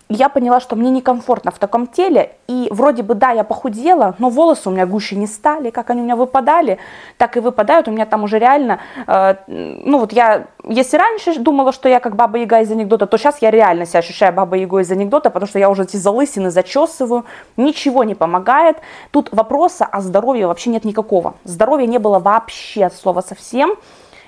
я 0.09 0.29
поняла, 0.29 0.59
что 0.59 0.75
мне 0.75 0.89
некомфортно 0.89 1.51
в 1.51 1.59
таком 1.59 1.87
теле, 1.87 2.31
и 2.47 2.67
вроде 2.71 3.03
бы, 3.03 3.13
да, 3.13 3.31
я 3.31 3.43
похудела, 3.43 4.15
но 4.19 4.29
волосы 4.29 4.69
у 4.69 4.71
меня 4.71 4.85
гуще 4.85 5.15
не 5.15 5.27
стали, 5.27 5.69
как 5.69 5.89
они 5.89 6.01
у 6.01 6.03
меня 6.05 6.15
выпадали, 6.15 6.77
так 7.17 7.35
и 7.35 7.39
выпадают, 7.39 7.87
у 7.87 7.91
меня 7.91 8.05
там 8.05 8.23
уже 8.23 8.39
реально, 8.39 8.79
э, 9.05 9.35
ну 9.47 9.99
вот 9.99 10.13
я, 10.13 10.47
если 10.63 10.97
раньше 10.97 11.39
думала, 11.39 11.73
что 11.73 11.89
я 11.89 11.99
как 11.99 12.15
Баба 12.15 12.37
Яга 12.37 12.61
из 12.61 12.71
анекдота, 12.71 13.05
то 13.05 13.17
сейчас 13.17 13.41
я 13.41 13.51
реально 13.51 13.85
себя 13.85 13.99
ощущаю 13.99 14.33
Баба 14.33 14.55
Ягой 14.55 14.83
из 14.83 14.91
анекдота, 14.91 15.29
потому 15.29 15.47
что 15.47 15.59
я 15.59 15.69
уже 15.69 15.83
эти 15.83 15.97
залысины 15.97 16.51
зачесываю, 16.51 17.25
ничего 17.57 18.03
не 18.03 18.15
помогает, 18.15 18.77
тут 19.11 19.29
вопроса 19.33 19.85
о 19.85 19.99
здоровье 19.99 20.47
вообще 20.47 20.69
нет 20.69 20.85
никакого, 20.85 21.35
здоровья 21.43 21.85
не 21.85 21.97
было 21.97 22.19
вообще 22.19 22.85
от 22.85 22.93
слова 22.93 23.21
совсем, 23.21 23.75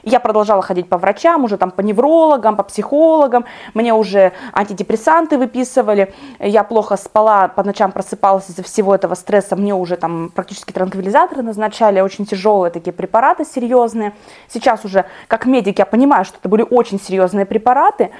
я 0.03 0.19
продолжала 0.19 0.61
ходить 0.61 0.87
по 0.87 0.97
врачам, 0.97 1.43
уже 1.43 1.57
там 1.57 1.71
по 1.71 1.81
неврологам, 1.81 2.55
по 2.55 2.63
психологам. 2.63 3.45
Мне 3.73 3.93
уже 3.93 4.33
антидепрессанты 4.53 5.37
выписывали. 5.37 6.13
Я 6.39 6.63
плохо 6.63 6.97
спала, 6.97 7.47
по 7.47 7.63
ночам 7.63 7.91
просыпалась 7.91 8.49
из-за 8.49 8.63
всего 8.63 8.95
этого 8.95 9.15
стресса. 9.15 9.55
Мне 9.55 9.73
уже 9.73 9.97
там 9.97 10.29
практически 10.33 10.71
транквилизаторы 10.71 11.41
назначали, 11.41 12.01
очень 12.01 12.25
тяжелые 12.25 12.71
такие 12.71 12.93
препараты 12.93 13.45
серьезные. 13.45 14.13
Сейчас 14.47 14.85
уже 14.85 15.05
как 15.27 15.45
медик 15.45 15.79
я 15.79 15.85
понимаю, 15.85 16.25
что 16.25 16.37
это 16.37 16.49
были 16.49 16.65
очень 16.69 16.99
серьезные 16.99 17.45
препараты. 17.45 18.11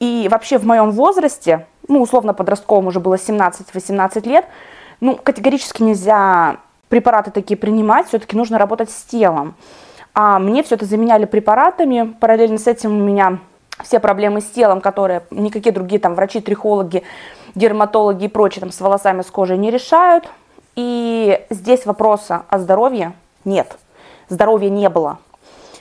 И 0.00 0.28
вообще 0.30 0.58
в 0.58 0.64
моем 0.64 0.90
возрасте, 0.90 1.66
ну 1.88 2.00
условно 2.00 2.34
подростковом 2.34 2.86
уже 2.86 3.00
было 3.00 3.14
17-18 3.14 4.28
лет, 4.28 4.46
ну 5.00 5.16
категорически 5.16 5.82
нельзя 5.82 6.58
препараты 6.88 7.30
такие 7.30 7.56
принимать, 7.56 8.08
все-таки 8.08 8.36
нужно 8.36 8.58
работать 8.58 8.90
с 8.90 9.02
телом. 9.02 9.54
А 10.20 10.40
мне 10.40 10.64
все 10.64 10.74
это 10.74 10.84
заменяли 10.84 11.26
препаратами. 11.26 12.12
Параллельно 12.18 12.58
с 12.58 12.66
этим 12.66 12.90
у 12.90 13.04
меня 13.04 13.38
все 13.84 14.00
проблемы 14.00 14.40
с 14.40 14.46
телом, 14.46 14.80
которые 14.80 15.22
никакие 15.30 15.72
другие 15.72 16.00
там 16.00 16.16
врачи, 16.16 16.40
трихологи, 16.40 17.04
дерматологи 17.54 18.24
и 18.24 18.28
прочие 18.28 18.62
там 18.62 18.72
с 18.72 18.80
волосами, 18.80 19.22
с 19.22 19.30
кожей 19.30 19.56
не 19.56 19.70
решают. 19.70 20.28
И 20.74 21.40
здесь 21.50 21.86
вопроса 21.86 22.42
о 22.48 22.58
здоровье 22.58 23.12
нет. 23.44 23.78
Здоровья 24.28 24.70
не 24.70 24.88
было. 24.88 25.18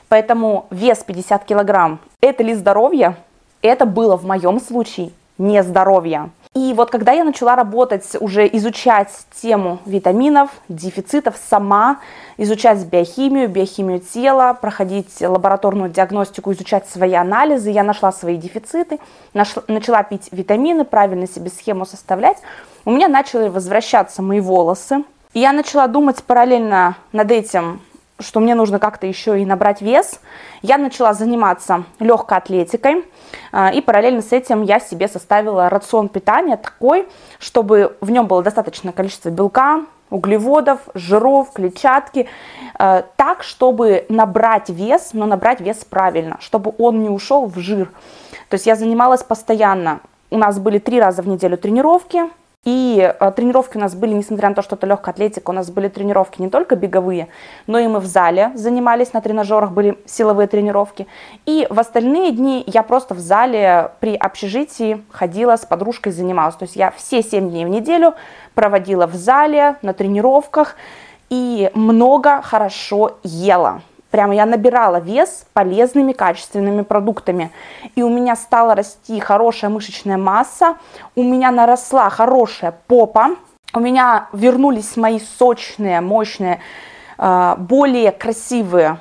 Поэтому 0.07 0.67
вес 0.69 0.99
50 0.99 1.43
килограмм– 1.43 1.99
это 2.21 2.43
ли 2.43 2.53
здоровье? 2.53 3.15
Это 3.63 3.87
было 3.87 4.17
в 4.17 4.25
моем 4.27 4.59
случае 4.59 5.13
не 5.39 5.63
здоровье. 5.63 6.29
И 6.57 6.73
вот 6.73 6.89
когда 6.89 7.11
я 7.11 7.23
начала 7.23 7.55
работать, 7.55 8.17
уже 8.19 8.47
изучать 8.47 9.11
тему 9.39 9.77
витаминов, 9.85 10.49
дефицитов 10.69 11.35
сама, 11.37 11.99
изучать 12.37 12.83
биохимию, 12.85 13.47
биохимию 13.47 13.99
тела, 13.99 14.57
проходить 14.59 15.21
лабораторную 15.21 15.91
диагностику, 15.91 16.51
изучать 16.53 16.89
свои 16.89 17.13
анализы, 17.13 17.69
я 17.69 17.83
нашла 17.83 18.11
свои 18.11 18.37
дефициты, 18.37 18.97
нашла, 19.35 19.61
начала 19.67 20.01
пить 20.01 20.29
витамины, 20.31 20.83
правильно 20.83 21.27
себе 21.27 21.51
схему 21.51 21.85
составлять, 21.85 22.37
у 22.85 22.91
меня 22.91 23.07
начали 23.07 23.49
возвращаться 23.49 24.23
мои 24.23 24.39
волосы. 24.39 25.03
И 25.33 25.39
я 25.39 25.53
начала 25.53 25.85
думать 25.85 26.23
параллельно 26.23 26.95
над 27.11 27.29
этим, 27.29 27.81
что 28.19 28.39
мне 28.39 28.55
нужно 28.55 28.79
как-то 28.79 29.05
еще 29.07 29.39
и 29.39 29.45
набрать 29.45 29.81
вес, 29.81 30.19
я 30.61 30.77
начала 30.77 31.13
заниматься 31.13 31.83
легкой 31.99 32.39
атлетикой, 32.39 33.05
а, 33.51 33.71
и 33.71 33.81
параллельно 33.81 34.21
с 34.21 34.31
этим 34.31 34.63
я 34.63 34.79
себе 34.79 35.07
составила 35.07 35.69
рацион 35.69 36.09
питания 36.09 36.57
такой, 36.57 37.07
чтобы 37.39 37.95
в 38.01 38.09
нем 38.09 38.27
было 38.27 38.41
достаточное 38.41 38.93
количество 38.93 39.29
белка, 39.29 39.81
углеводов, 40.09 40.79
жиров, 40.93 41.51
клетчатки, 41.53 42.27
а, 42.75 43.03
так, 43.15 43.43
чтобы 43.43 44.05
набрать 44.09 44.69
вес, 44.69 45.11
но 45.13 45.25
набрать 45.25 45.61
вес 45.61 45.85
правильно, 45.85 46.37
чтобы 46.39 46.73
он 46.77 47.01
не 47.01 47.09
ушел 47.09 47.45
в 47.45 47.57
жир. 47.59 47.91
То 48.49 48.55
есть 48.55 48.65
я 48.65 48.75
занималась 48.75 49.23
постоянно. 49.23 49.99
У 50.29 50.37
нас 50.37 50.59
были 50.59 50.79
три 50.79 50.99
раза 50.99 51.21
в 51.21 51.27
неделю 51.27 51.57
тренировки, 51.57 52.23
и 52.67 52.99
э, 52.99 53.31
тренировки 53.31 53.77
у 53.77 53.79
нас 53.79 53.95
были, 53.95 54.13
несмотря 54.13 54.49
на 54.49 54.55
то, 54.55 54.61
что 54.61 54.75
это 54.75 54.85
легкая 54.87 55.13
атлетика, 55.13 55.51
у 55.51 55.53
нас 55.53 55.69
были 55.71 55.87
тренировки 55.87 56.41
не 56.41 56.49
только 56.49 56.75
беговые, 56.75 57.29
но 57.65 57.79
и 57.79 57.87
мы 57.87 57.99
в 57.99 58.05
зале 58.05 58.51
занимались 58.55 59.13
на 59.13 59.21
тренажерах, 59.21 59.71
были 59.71 59.97
силовые 60.05 60.47
тренировки. 60.47 61.07
И 61.45 61.65
в 61.69 61.79
остальные 61.79 62.33
дни 62.33 62.63
я 62.67 62.83
просто 62.83 63.13
в 63.13 63.19
зале 63.19 63.91
при 64.01 64.15
общежитии 64.15 65.01
ходила 65.11 65.55
с 65.55 65.65
подружкой, 65.65 66.11
занималась. 66.11 66.55
То 66.55 66.63
есть 66.63 66.75
я 66.75 66.91
все 66.91 67.23
7 67.23 67.49
дней 67.49 67.63
в 67.63 67.69
неделю 67.69 68.15
проводила 68.53 69.07
в 69.07 69.13
зале, 69.13 69.77
на 69.81 69.93
тренировках 69.93 70.75
и 71.29 71.71
много 71.73 72.41
хорошо 72.41 73.17
ела. 73.23 73.81
Прямо 74.17 74.33
я 74.33 74.47
набирала 74.47 74.99
вес 74.99 75.45
полезными, 75.53 76.11
качественными 76.11 76.81
продуктами. 76.81 77.51
И 77.93 78.01
у 78.01 78.09
меня 78.09 78.35
стала 78.35 78.73
расти 78.73 79.19
хорошая 79.19 79.69
мышечная 79.69 80.17
масса, 80.17 80.77
у 81.15 81.21
меня 81.21 81.51
наросла 81.51 82.09
хорошая 82.09 82.73
попа, 82.87 83.35
у 83.75 83.79
меня 83.79 84.27
вернулись 84.33 84.97
мои 84.97 85.19
сочные, 85.19 86.01
мощные, 86.01 86.61
э, 87.19 87.55
более 87.59 88.11
красивые 88.11 88.97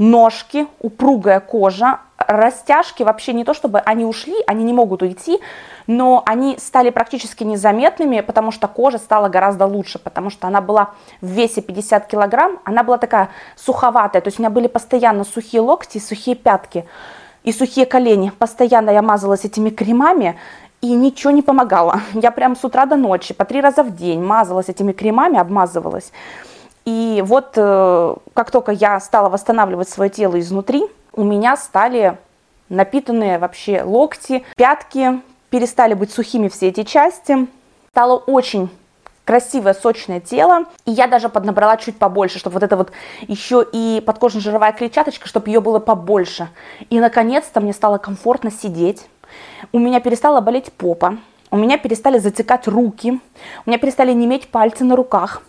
ножки, 0.00 0.66
упругая 0.80 1.40
кожа, 1.40 2.00
растяжки 2.16 3.02
вообще 3.02 3.34
не 3.34 3.44
то 3.44 3.52
чтобы 3.52 3.80
они 3.80 4.06
ушли, 4.06 4.34
они 4.46 4.64
не 4.64 4.72
могут 4.72 5.02
уйти, 5.02 5.40
но 5.86 6.22
они 6.24 6.56
стали 6.58 6.88
практически 6.88 7.44
незаметными, 7.44 8.22
потому 8.22 8.50
что 8.50 8.66
кожа 8.66 8.96
стала 8.96 9.28
гораздо 9.28 9.66
лучше, 9.66 9.98
потому 9.98 10.30
что 10.30 10.46
она 10.46 10.62
была 10.62 10.94
в 11.20 11.26
весе 11.26 11.60
50 11.60 12.06
килограмм, 12.06 12.60
она 12.64 12.82
была 12.82 12.96
такая 12.96 13.28
суховатая, 13.56 14.22
то 14.22 14.28
есть 14.28 14.38
у 14.38 14.42
меня 14.42 14.48
были 14.48 14.68
постоянно 14.68 15.24
сухие 15.24 15.60
локти, 15.60 15.98
сухие 15.98 16.34
пятки 16.34 16.86
и 17.44 17.52
сухие 17.52 17.84
колени. 17.84 18.32
Постоянно 18.38 18.88
я 18.88 19.02
мазалась 19.02 19.44
этими 19.44 19.68
кремами, 19.68 20.38
и 20.80 20.94
ничего 20.94 21.30
не 21.30 21.42
помогало. 21.42 22.00
Я 22.14 22.30
прям 22.30 22.56
с 22.56 22.64
утра 22.64 22.86
до 22.86 22.96
ночи, 22.96 23.34
по 23.34 23.44
три 23.44 23.60
раза 23.60 23.82
в 23.82 23.94
день 23.94 24.22
мазалась 24.22 24.70
этими 24.70 24.92
кремами, 24.92 25.38
обмазывалась. 25.38 26.10
И 26.90 27.22
вот 27.24 27.52
э, 27.54 28.14
как 28.34 28.50
только 28.50 28.72
я 28.72 28.98
стала 28.98 29.28
восстанавливать 29.28 29.88
свое 29.88 30.10
тело 30.10 30.40
изнутри, 30.40 30.82
у 31.12 31.22
меня 31.22 31.56
стали 31.56 32.18
напитанные 32.68 33.38
вообще 33.38 33.84
локти, 33.84 34.44
пятки, 34.56 35.22
перестали 35.50 35.94
быть 35.94 36.12
сухими 36.12 36.48
все 36.48 36.66
эти 36.66 36.82
части. 36.82 37.46
Стало 37.92 38.16
очень 38.16 38.70
красивое, 39.24 39.74
сочное 39.74 40.18
тело. 40.18 40.64
И 40.84 40.90
я 40.90 41.06
даже 41.06 41.28
поднабрала 41.28 41.76
чуть 41.76 41.96
побольше, 41.96 42.40
чтобы 42.40 42.54
вот 42.54 42.64
это 42.64 42.76
вот 42.76 42.90
еще 43.28 43.64
и 43.72 44.02
подкожно-жировая 44.04 44.72
клетчаточка, 44.72 45.28
чтобы 45.28 45.48
ее 45.48 45.60
было 45.60 45.78
побольше. 45.78 46.48
И 46.88 46.98
наконец-то 46.98 47.60
мне 47.60 47.72
стало 47.72 47.98
комфортно 47.98 48.50
сидеть. 48.50 49.06
У 49.70 49.78
меня 49.78 50.00
перестала 50.00 50.40
болеть 50.40 50.72
попа. 50.72 51.18
У 51.52 51.56
меня 51.56 51.78
перестали 51.78 52.18
затекать 52.18 52.66
руки. 52.66 53.20
У 53.64 53.70
меня 53.70 53.78
перестали 53.78 54.12
неметь 54.12 54.48
пальцы 54.50 54.84
на 54.84 54.96
руках. 54.96 55.42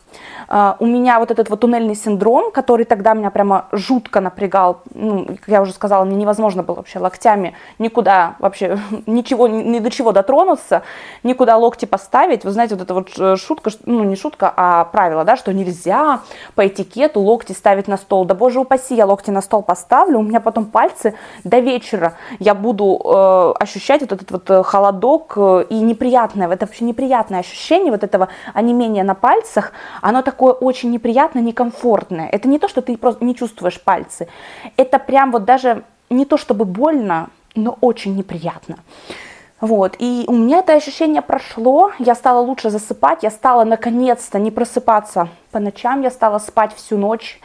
Uh, 0.47 0.75
у 0.79 0.85
меня 0.85 1.19
вот 1.19 1.31
этот 1.31 1.49
вот 1.49 1.61
туннельный 1.61 1.95
синдром, 1.95 2.51
который 2.51 2.85
тогда 2.85 3.13
меня 3.13 3.29
прямо 3.31 3.67
жутко 3.71 4.19
напрягал, 4.19 4.81
ну, 4.93 5.25
как 5.25 5.47
я 5.47 5.61
уже 5.61 5.71
сказала, 5.71 6.03
мне 6.03 6.15
невозможно 6.15 6.63
было 6.63 6.75
вообще 6.75 6.99
локтями 6.99 7.55
никуда 7.79 8.35
вообще, 8.39 8.77
ничего, 9.05 9.47
ни 9.47 9.79
до 9.79 9.89
чего 9.89 10.11
дотронуться, 10.11 10.83
никуда 11.23 11.57
локти 11.57 11.85
поставить. 11.85 12.43
Вы 12.43 12.51
знаете, 12.51 12.75
вот 12.75 12.83
эта 12.83 12.93
вот 12.93 13.09
э, 13.17 13.35
шутка, 13.37 13.71
ну, 13.85 14.03
не 14.03 14.15
шутка, 14.15 14.53
а 14.55 14.85
правило, 14.85 15.23
да, 15.23 15.35
что 15.35 15.53
нельзя 15.53 16.21
по 16.55 16.67
этикету 16.67 17.19
локти 17.19 17.53
ставить 17.53 17.87
на 17.87 17.97
стол. 17.97 18.25
Да 18.25 18.35
боже 18.35 18.59
упаси, 18.59 18.95
я 18.95 19.05
локти 19.05 19.31
на 19.31 19.41
стол 19.41 19.61
поставлю, 19.63 20.19
у 20.19 20.23
меня 20.23 20.39
потом 20.39 20.65
пальцы 20.65 21.15
до 21.43 21.59
вечера, 21.59 22.13
я 22.39 22.55
буду 22.55 22.99
э, 23.03 23.53
ощущать 23.59 24.01
вот 24.01 24.11
этот 24.11 24.31
вот 24.31 24.49
э, 24.49 24.63
холодок 24.63 25.33
э, 25.35 25.65
и 25.69 25.79
неприятное, 25.79 26.49
это 26.49 26.65
вообще 26.65 26.85
неприятное 26.85 27.39
ощущение 27.39 27.91
вот 27.91 28.03
этого 28.03 28.29
онемения 28.53 29.03
на 29.03 29.15
пальцах, 29.15 29.71
оно 30.01 30.21
такое 30.21 30.53
очень 30.53 30.91
неприятное, 30.91 31.41
некомфортное. 31.41 32.27
Это 32.27 32.47
не 32.47 32.59
то, 32.59 32.67
что 32.67 32.81
ты 32.81 32.97
просто 32.97 33.23
не 33.23 33.35
чувствуешь 33.35 33.81
пальцы, 33.81 34.27
это 34.77 34.99
прям 34.99 35.31
вот 35.31 35.45
даже 35.45 35.83
не 36.09 36.25
то 36.25 36.37
чтобы 36.37 36.65
больно, 36.65 37.29
но 37.55 37.77
очень 37.81 38.15
неприятно. 38.15 38.77
Вот, 39.61 39.95
и 39.99 40.25
у 40.27 40.33
меня 40.33 40.59
это 40.59 40.73
ощущение 40.73 41.21
прошло, 41.21 41.91
я 41.99 42.15
стала 42.15 42.39
лучше 42.39 42.71
засыпать, 42.71 43.21
я 43.21 43.29
стала 43.29 43.63
наконец-то 43.63 44.39
не 44.39 44.49
просыпаться 44.49 45.29
по 45.51 45.59
ночам, 45.59 46.01
я 46.01 46.09
стала 46.09 46.39
спать 46.39 46.73
всю 46.75 46.97
ночь, 46.97 47.39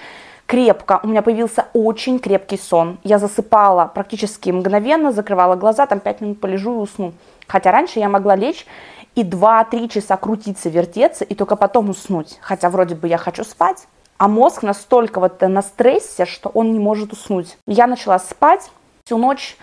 крепко, 0.47 1.01
у 1.03 1.09
меня 1.09 1.21
появился 1.21 1.67
очень 1.75 2.19
крепкий 2.19 2.57
сон. 2.57 2.99
Я 3.05 3.19
засыпала 3.19 3.91
практически 3.93 4.51
мгновенно, 4.51 5.13
закрывала 5.13 5.57
глаза, 5.57 5.87
там 5.87 6.01
5 6.01 6.21
минут 6.23 6.41
полежу 6.41 6.77
и 6.77 6.83
усну. 6.83 7.13
Хотя 7.49 7.71
раньше 7.71 7.99
я 7.99 8.09
могла 8.09 8.35
лечь 8.35 8.67
и 9.17 9.25
2-3 9.25 9.89
часа 9.89 10.17
крутиться, 10.17 10.69
вертеться, 10.69 11.25
и 11.25 11.35
только 11.35 11.57
потом 11.57 11.91
уснуть. 11.91 12.39
Хотя 12.41 12.71
вроде 12.71 12.95
бы 12.95 13.09
я 13.09 13.17
хочу 13.19 13.43
спать, 13.43 13.89
а 14.19 14.29
мозг 14.29 14.63
настолько 14.63 15.19
вот 15.19 15.41
на 15.41 15.63
стрессе, 15.63 16.27
что 16.27 16.51
он 16.51 16.73
не 16.73 16.79
может 16.79 17.13
уснуть. 17.13 17.59
Я 17.67 17.87
начала 17.87 18.19
спать 18.19 18.71
всю 19.05 19.17
ночь, 19.19 19.57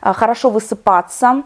а, 0.00 0.12
хорошо 0.12 0.50
высыпаться. 0.50 1.42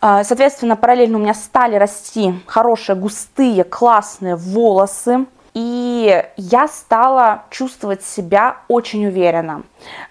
А, 0.00 0.24
соответственно, 0.24 0.76
параллельно 0.76 1.18
у 1.18 1.20
меня 1.20 1.34
стали 1.34 1.76
расти 1.76 2.34
хорошие, 2.46 2.96
густые, 2.96 3.64
классные 3.64 4.36
волосы. 4.36 5.26
И 5.54 6.24
я 6.36 6.68
стала 6.68 7.44
чувствовать 7.50 8.04
себя 8.04 8.58
очень 8.68 9.06
уверенно. 9.06 9.62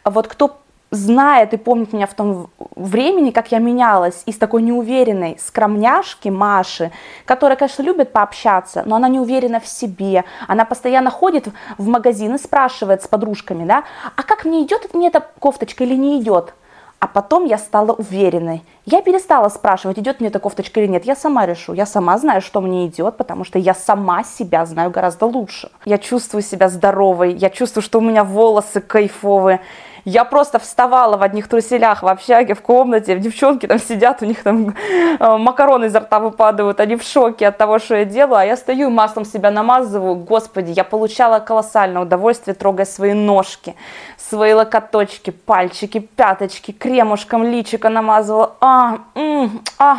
Вот 0.04 0.28
кто 0.28 0.60
знает 0.92 1.54
и 1.54 1.58
помнит 1.58 1.94
меня 1.94 2.08
в 2.08 2.14
том 2.14 2.50
времени, 2.76 3.32
как 3.32 3.52
я 3.52 3.60
менялась 3.60 4.24
из 4.26 4.38
такой 4.38 4.62
неуверенной 4.62 5.38
скромняшки 5.40 6.30
Маши, 6.30 6.92
которая, 7.26 7.58
конечно, 7.58 7.84
любит 7.84 8.12
пообщаться, 8.12 8.84
но 8.86 8.96
она 8.96 9.08
не 9.08 9.20
уверена 9.20 9.60
в 9.60 9.68
себе, 9.68 10.24
она 10.48 10.66
постоянно 10.66 11.10
ходит 11.10 11.48
в 11.78 11.88
магазин 11.88 12.36
и 12.36 12.38
спрашивает 12.38 13.04
с 13.04 13.08
подружками, 13.08 13.66
да, 13.66 13.84
а 14.16 14.24
как 14.24 14.46
мне 14.46 14.64
идет 14.64 14.94
мне 14.94 15.08
эта 15.08 15.26
кофточка 15.40 15.84
или 15.84 15.96
не 15.96 16.22
идет? 16.22 16.54
А 17.00 17.08
потом 17.08 17.46
я 17.46 17.58
стала 17.58 17.92
уверенной. 17.92 18.64
Я 18.86 19.02
перестала 19.02 19.50
спрашивать, 19.50 20.00
идет 20.00 20.20
мне 20.20 20.30
эта 20.30 20.40
кофточка 20.40 20.80
или 20.80 20.88
нет. 20.88 21.06
Я 21.06 21.16
сама 21.16 21.46
решу. 21.46 21.74
Я 21.74 21.86
сама 21.86 22.18
знаю, 22.18 22.42
что 22.42 22.62
мне 22.62 22.88
идет, 22.88 23.18
потому 23.18 23.44
что 23.44 23.60
я 23.60 23.74
сама 23.74 24.24
себя 24.24 24.66
знаю 24.66 24.90
гораздо 24.90 25.26
лучше. 25.26 25.70
Я 25.84 25.98
чувствую 25.98 26.42
себя 26.42 26.70
здоровой. 26.70 27.34
Я 27.34 27.50
чувствую, 27.50 27.84
что 27.84 28.00
у 28.00 28.02
меня 28.02 28.24
волосы 28.24 28.82
кайфовые. 28.82 29.60
Я 30.06 30.24
просто 30.24 30.60
вставала 30.60 31.18
в 31.18 31.24
одних 31.24 31.48
труселях 31.48 32.04
в 32.04 32.08
общаге, 32.08 32.54
в 32.54 32.62
комнате, 32.62 33.18
девчонки 33.18 33.66
там 33.66 33.80
сидят, 33.80 34.22
у 34.22 34.26
них 34.26 34.44
там 34.44 34.76
э, 35.20 35.38
макароны 35.38 35.86
изо 35.86 36.00
рта 36.00 36.20
выпадают, 36.20 36.80
они 36.80 36.96
в 36.96 37.02
шоке 37.02 37.48
от 37.48 37.58
того, 37.58 37.80
что 37.80 37.96
я 37.96 38.06
делаю, 38.06 38.38
а 38.38 38.46
я 38.46 38.56
стою 38.56 38.90
и 38.90 38.92
маслом 38.92 39.26
себя 39.26 39.50
намазываю. 39.50 40.16
Господи, 40.16 40.70
я 40.70 40.84
получала 40.84 41.40
колоссальное 41.40 42.04
удовольствие, 42.04 42.54
трогая 42.54 42.86
свои 42.86 43.14
ножки, 43.14 43.76
свои 44.18 44.54
локоточки, 44.54 45.32
пальчики, 45.32 45.98
пяточки, 45.98 46.72
кремушком 46.72 47.44
личика 47.44 47.90
намазывала. 47.90 48.56
А, 48.62 49.00
м, 49.16 49.64
а, 49.80 49.98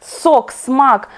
сок, 0.00 0.52
смак. 0.52 1.08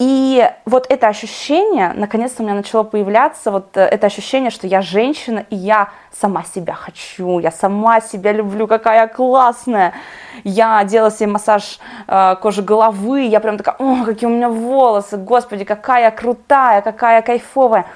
И 0.00 0.50
вот 0.66 0.86
это 0.88 1.06
ощущение, 1.06 1.92
наконец-то 1.94 2.42
у 2.42 2.44
меня 2.44 2.56
начало 2.56 2.82
появляться, 2.82 3.52
вот 3.52 3.76
э, 3.76 3.82
это 3.82 4.08
ощущение, 4.08 4.50
что 4.50 4.66
я 4.66 4.82
женщина, 4.82 5.46
и 5.50 5.56
я 5.56 5.90
сама 6.10 6.42
себя 6.42 6.74
хочу, 6.74 7.38
я 7.38 7.52
сама 7.52 8.00
себя 8.00 8.32
люблю, 8.32 8.66
какая 8.66 9.06
классная. 9.06 9.94
Я 10.42 10.82
делала 10.82 11.12
себе 11.12 11.28
массаж 11.28 11.78
э, 12.08 12.34
кожи 12.42 12.62
головы, 12.62 13.22
я 13.22 13.38
прям 13.38 13.56
такая, 13.56 13.76
о, 13.78 14.04
какие 14.04 14.28
у 14.28 14.32
меня 14.32 14.48
волосы, 14.48 15.16
господи, 15.16 15.64
какая 15.64 16.10
крутая, 16.10 16.82
какая 16.82 17.22
кайфовая. 17.22 17.86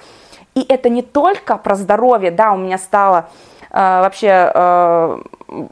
И 0.54 0.64
это 0.68 0.88
не 0.88 1.02
только 1.02 1.56
про 1.56 1.74
здоровье, 1.74 2.30
да, 2.30 2.52
у 2.52 2.56
меня 2.56 2.78
стало 2.78 3.28
э, 3.72 3.76
вообще, 3.76 4.52
э, 4.54 5.18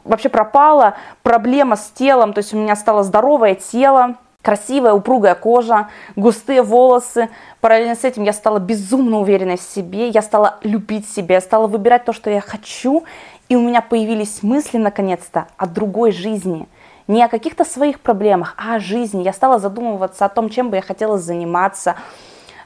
вообще 0.03 0.27
пропала 0.27 0.95
проблема 1.23 1.77
с 1.77 1.89
телом, 1.91 2.33
то 2.33 2.39
есть 2.39 2.53
у 2.53 2.57
меня 2.57 2.75
стало 2.75 3.03
здоровое 3.03 3.55
тело, 3.55 4.15
красивая, 4.47 4.93
упругая 4.93 5.35
кожа, 5.35 5.89
густые 6.15 6.61
волосы. 6.61 7.27
Параллельно 7.59 7.95
с 7.95 8.05
этим 8.05 8.23
я 8.23 8.31
стала 8.31 8.59
безумно 8.59 9.19
уверенной 9.19 9.57
в 9.57 9.61
себе, 9.61 10.07
я 10.07 10.21
стала 10.21 10.57
любить 10.63 11.05
себя, 11.09 11.35
я 11.35 11.41
стала 11.41 11.67
выбирать 11.67 12.05
то, 12.05 12.13
что 12.13 12.29
я 12.29 12.39
хочу, 12.39 13.03
и 13.49 13.57
у 13.57 13.61
меня 13.61 13.81
появились 13.81 14.43
мысли, 14.43 14.77
наконец-то, 14.77 15.47
о 15.57 15.67
другой 15.67 16.13
жизни. 16.13 16.65
Не 17.09 17.23
о 17.23 17.27
каких-то 17.27 17.65
своих 17.65 17.99
проблемах, 17.99 18.55
а 18.57 18.75
о 18.75 18.79
жизни. 18.79 19.21
Я 19.21 19.33
стала 19.33 19.59
задумываться 19.59 20.23
о 20.23 20.29
том, 20.29 20.49
чем 20.49 20.69
бы 20.69 20.77
я 20.77 20.81
хотела 20.81 21.17
заниматься, 21.17 21.97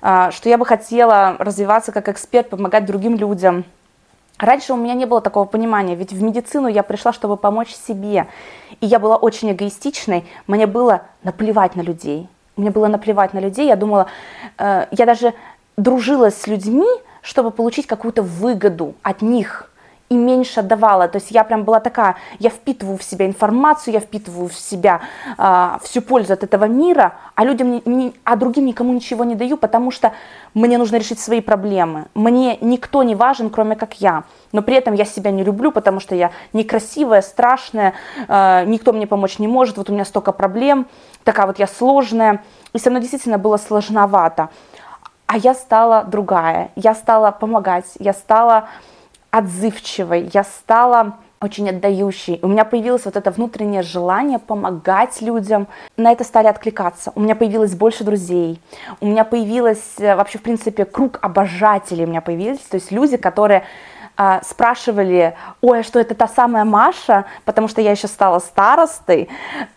а, 0.03 0.29
что 0.29 0.49
я 0.49 0.59
бы 0.59 0.67
хотела 0.67 1.35
развиваться 1.39 1.91
как 1.91 2.09
эксперт, 2.09 2.51
помогать 2.51 2.85
другим 2.85 3.15
людям. 3.15 3.63
Раньше 4.37 4.73
у 4.73 4.77
меня 4.77 4.93
не 4.93 5.05
было 5.05 5.19
такого 5.19 5.45
понимания, 5.45 5.95
ведь 5.95 6.13
в 6.13 6.21
медицину 6.21 6.67
я 6.67 6.83
пришла, 6.83 7.11
чтобы 7.11 7.37
помочь 7.37 7.73
себе. 7.73 8.27
И 8.81 8.87
я 8.87 8.99
была 8.99 9.15
очень 9.15 9.51
эгоистичной, 9.51 10.25
мне 10.47 10.67
было 10.67 11.03
наплевать 11.23 11.75
на 11.75 11.81
людей. 11.81 12.27
Мне 12.57 12.71
было 12.71 12.87
наплевать 12.87 13.33
на 13.33 13.39
людей, 13.39 13.67
я 13.67 13.75
думала, 13.75 14.07
э, 14.57 14.87
я 14.91 15.05
даже 15.05 15.33
дружила 15.77 16.31
с 16.31 16.47
людьми, 16.47 16.87
чтобы 17.21 17.51
получить 17.51 17.87
какую-то 17.87 18.23
выгоду 18.23 18.95
от 19.03 19.21
них 19.21 19.70
и 20.11 20.13
меньше 20.13 20.59
отдавала. 20.59 21.07
То 21.07 21.19
есть 21.19 21.31
я 21.31 21.45
прям 21.45 21.63
была 21.63 21.79
такая, 21.79 22.17
я 22.39 22.49
впитываю 22.49 22.97
в 22.97 23.03
себя 23.03 23.25
информацию, 23.25 23.93
я 23.93 24.01
впитываю 24.01 24.49
в 24.49 24.53
себя 24.53 24.99
э, 25.37 25.77
всю 25.83 26.01
пользу 26.01 26.33
от 26.33 26.43
этого 26.43 26.65
мира, 26.65 27.13
а 27.35 27.45
людям, 27.45 27.71
не, 27.71 27.81
не, 27.85 28.13
а 28.25 28.35
другим 28.35 28.65
никому 28.65 28.91
ничего 28.91 29.23
не 29.23 29.35
даю, 29.35 29.55
потому 29.55 29.89
что 29.89 30.11
мне 30.53 30.77
нужно 30.77 30.97
решить 30.97 31.21
свои 31.21 31.39
проблемы. 31.39 32.07
Мне 32.13 32.57
никто 32.59 33.03
не 33.03 33.15
важен, 33.15 33.49
кроме 33.49 33.77
как 33.77 34.01
я. 34.01 34.23
Но 34.51 34.61
при 34.61 34.75
этом 34.75 34.95
я 34.95 35.05
себя 35.05 35.31
не 35.31 35.45
люблю, 35.45 35.71
потому 35.71 36.01
что 36.01 36.13
я 36.13 36.31
некрасивая, 36.51 37.21
страшная, 37.21 37.93
э, 38.27 38.65
никто 38.65 38.91
мне 38.91 39.07
помочь 39.07 39.39
не 39.39 39.47
может, 39.47 39.77
вот 39.77 39.89
у 39.89 39.93
меня 39.93 40.03
столько 40.03 40.33
проблем, 40.33 40.87
такая 41.23 41.47
вот 41.47 41.57
я 41.57 41.67
сложная. 41.67 42.43
И 42.73 42.79
со 42.79 42.89
мной 42.89 43.01
действительно 43.01 43.37
было 43.37 43.55
сложновато. 43.55 44.49
А 45.25 45.37
я 45.37 45.53
стала 45.53 46.03
другая, 46.03 46.71
я 46.75 46.93
стала 46.93 47.31
помогать, 47.31 47.85
я 47.99 48.11
стала 48.11 48.67
отзывчивой, 49.31 50.29
я 50.33 50.43
стала 50.43 51.15
очень 51.41 51.69
отдающей. 51.69 52.39
У 52.43 52.47
меня 52.47 52.65
появилось 52.65 53.05
вот 53.05 53.15
это 53.15 53.31
внутреннее 53.31 53.81
желание 53.81 54.37
помогать 54.37 55.21
людям. 55.21 55.67
На 55.97 56.11
это 56.11 56.23
стали 56.23 56.47
откликаться. 56.47 57.11
У 57.15 57.19
меня 57.19 57.35
появилось 57.35 57.73
больше 57.73 58.03
друзей. 58.03 58.61
У 58.99 59.07
меня 59.07 59.25
появилось 59.25 59.95
э, 59.97 60.15
вообще, 60.15 60.37
в 60.37 60.43
принципе, 60.43 60.85
круг 60.85 61.17
обожателей 61.21 62.05
у 62.05 62.07
меня 62.07 62.21
появились. 62.21 62.59
То 62.59 62.75
есть 62.75 62.91
люди, 62.91 63.17
которые 63.17 63.63
а, 64.23 64.39
спрашивали, 64.43 65.33
ой, 65.61 65.79
а 65.79 65.83
что 65.83 65.99
это 65.99 66.13
та 66.13 66.27
самая 66.27 66.63
Маша, 66.63 67.25
потому 67.43 67.67
что 67.67 67.81
я 67.81 67.89
еще 67.89 68.07
стала 68.07 68.37
старостой, 68.37 69.29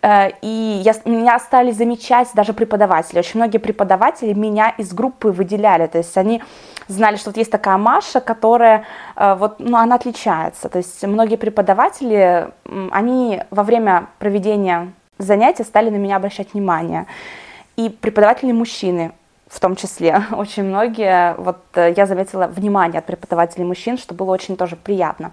э, 0.03 0.33
и 0.43 0.83
я, 0.85 0.93
меня 1.07 1.39
стали 1.39 1.71
замечать 1.71 2.29
даже 2.35 2.53
преподаватели. 2.53 3.21
Очень 3.21 3.41
многие 3.41 3.57
преподаватели 3.57 4.35
меня 4.35 4.69
из 4.77 4.93
группы 4.93 5.29
выделяли, 5.29 5.87
то 5.87 5.97
есть 5.97 6.15
они 6.19 6.43
знали, 6.89 7.17
что 7.17 7.31
вот 7.31 7.39
есть 7.39 7.51
такая 7.51 7.79
Маша, 7.79 8.21
которая, 8.21 8.85
э, 9.17 9.35
вот, 9.35 9.61
ну, 9.61 9.79
она 9.79 9.95
отличается. 9.95 10.69
То 10.69 10.77
есть 10.77 11.03
многие 11.07 11.37
преподаватели, 11.37 12.51
они 12.91 13.41
во 13.51 13.63
время 13.63 14.09
проведения 14.19 14.93
занятий 15.17 15.65
стали 15.65 15.89
на 15.89 15.97
меня 15.97 16.17
обращать 16.17 16.53
внимание. 16.53 17.07
И 17.77 17.89
преподаватели 17.89 18.53
мужчины, 18.53 19.13
в 19.49 19.61
том 19.61 19.77
числе. 19.77 20.23
Очень 20.33 20.65
многие, 20.65 21.35
вот 21.37 21.59
э, 21.75 21.95
я 21.97 22.07
заметила 22.07 22.47
внимание 22.47 22.99
от 22.99 23.07
преподавателей 23.07 23.65
мужчин, 23.65 23.99
что 23.99 24.15
было 24.15 24.33
очень 24.33 24.57
тоже 24.57 24.77
приятно. 24.77 25.33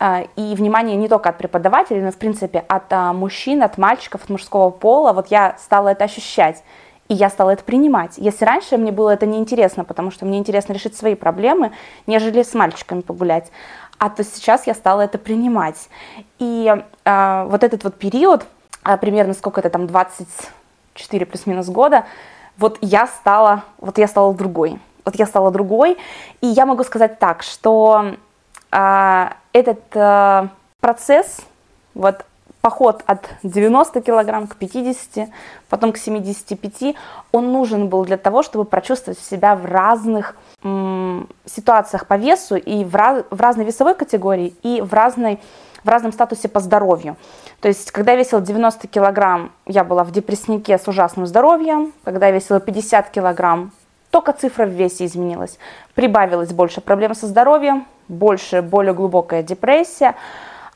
Э, 0.00 0.24
и 0.36 0.54
внимание 0.54 0.96
не 0.96 1.08
только 1.08 1.30
от 1.30 1.38
преподавателей, 1.38 2.00
но, 2.00 2.10
в 2.10 2.16
принципе, 2.16 2.64
от 2.68 2.92
а, 2.92 3.12
мужчин, 3.12 3.62
от 3.62 3.78
мальчиков, 3.78 4.24
от 4.24 4.30
мужского 4.30 4.70
пола. 4.70 5.12
Вот 5.12 5.28
я 5.28 5.56
стала 5.58 5.88
это 5.88 6.04
ощущать. 6.04 6.62
И 7.08 7.14
я 7.14 7.30
стала 7.30 7.50
это 7.50 7.64
принимать. 7.64 8.18
Если 8.18 8.44
раньше 8.44 8.76
мне 8.76 8.92
было 8.92 9.10
это 9.10 9.24
неинтересно, 9.24 9.84
потому 9.84 10.10
что 10.10 10.26
мне 10.26 10.38
интересно 10.38 10.74
решить 10.74 10.94
свои 10.94 11.14
проблемы, 11.14 11.72
нежели 12.06 12.42
с 12.42 12.52
мальчиками 12.52 13.00
погулять, 13.00 13.50
а 13.96 14.10
то 14.10 14.22
сейчас 14.22 14.66
я 14.66 14.74
стала 14.74 15.00
это 15.00 15.16
принимать. 15.16 15.88
И 16.38 16.70
э, 17.04 17.46
вот 17.48 17.64
этот 17.64 17.82
вот 17.84 17.94
период, 17.94 18.44
примерно 19.00 19.32
сколько 19.32 19.60
это 19.60 19.70
там, 19.70 19.86
24 19.86 21.26
плюс-минус 21.26 21.66
года, 21.68 22.04
вот 22.58 22.78
я 22.80 23.06
стала, 23.06 23.64
вот 23.78 23.98
я 23.98 24.08
стала 24.08 24.34
другой. 24.34 24.78
вот 25.04 25.14
я 25.16 25.26
стала 25.26 25.50
другой. 25.50 25.96
И 26.40 26.46
я 26.46 26.66
могу 26.66 26.84
сказать 26.84 27.18
так, 27.18 27.42
что 27.42 28.16
а, 28.70 29.36
этот 29.52 29.80
а, 29.94 30.48
процесс, 30.80 31.40
вот 31.94 32.24
поход 32.60 33.02
от 33.06 33.24
90 33.42 34.00
килограмм 34.02 34.46
к 34.46 34.56
50, 34.56 35.28
потом 35.68 35.92
к 35.92 35.96
75, 35.96 36.94
он 37.32 37.52
нужен 37.52 37.88
был 37.88 38.04
для 38.04 38.16
того, 38.16 38.42
чтобы 38.42 38.64
прочувствовать 38.64 39.18
себя 39.18 39.54
в 39.54 39.64
разных 39.64 40.36
м, 40.62 41.28
ситуациях 41.46 42.06
по 42.06 42.16
весу 42.18 42.56
и 42.56 42.84
в, 42.84 42.94
раз, 42.94 43.24
в 43.30 43.40
разной 43.40 43.64
весовой 43.64 43.94
категории 43.94 44.54
и 44.62 44.82
в, 44.82 44.92
разной, 44.92 45.38
в 45.84 45.88
разном 45.88 46.12
статусе 46.12 46.48
по 46.48 46.60
здоровью. 46.60 47.16
То 47.60 47.68
есть, 47.68 47.90
когда 47.90 48.12
я 48.12 48.18
весила 48.18 48.40
90 48.40 48.88
килограмм, 48.88 49.52
я 49.66 49.84
была 49.84 50.04
в 50.04 50.10
депресснике 50.10 50.78
с 50.78 50.86
ужасным 50.88 51.26
здоровьем. 51.26 51.92
Когда 52.04 52.26
я 52.26 52.32
весила 52.32 52.60
50 52.60 53.10
килограмм, 53.10 53.72
только 54.10 54.32
цифра 54.32 54.66
в 54.66 54.70
весе 54.70 55.06
изменилась. 55.06 55.58
Прибавилось 55.94 56.52
больше 56.52 56.80
проблем 56.80 57.14
со 57.14 57.26
здоровьем, 57.26 57.86
больше 58.08 58.62
более 58.62 58.94
глубокая 58.94 59.42
депрессия. 59.42 60.14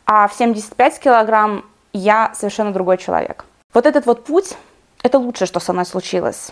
А 0.07 0.29
в 0.29 0.35
75 0.35 0.99
килограмм 0.99 1.65
я 1.93 2.33
совершенно 2.35 2.73
другой 2.73 2.99
человек. 2.99 3.45
Вот 3.73 3.87
этот 3.87 4.07
вот 4.07 4.25
путь, 4.25 4.57
это 5.03 5.19
лучшее, 5.19 5.47
что 5.47 5.61
со 5.61 5.73
мной 5.73 5.87
случилось. 5.87 6.51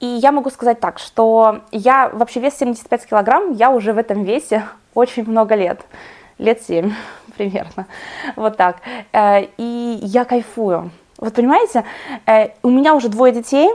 И 0.00 0.06
я 0.06 0.32
могу 0.32 0.50
сказать 0.50 0.80
так, 0.80 0.98
что 0.98 1.60
я 1.70 2.10
вообще 2.10 2.40
вес 2.40 2.54
75 2.58 3.06
килограмм, 3.06 3.52
я 3.52 3.70
уже 3.70 3.92
в 3.92 3.98
этом 3.98 4.24
весе 4.24 4.64
очень 4.94 5.24
много 5.28 5.54
лет. 5.54 5.80
Лет 6.36 6.62
7 6.62 6.92
примерно. 7.36 7.86
Вот 8.36 8.56
так. 8.56 8.78
Э, 9.12 9.46
и 9.56 9.98
я 10.02 10.24
кайфую. 10.24 10.90
Вот 11.18 11.34
понимаете, 11.34 11.84
э, 12.26 12.48
у 12.62 12.70
меня 12.70 12.94
уже 12.94 13.08
двое 13.08 13.32
детей, 13.32 13.70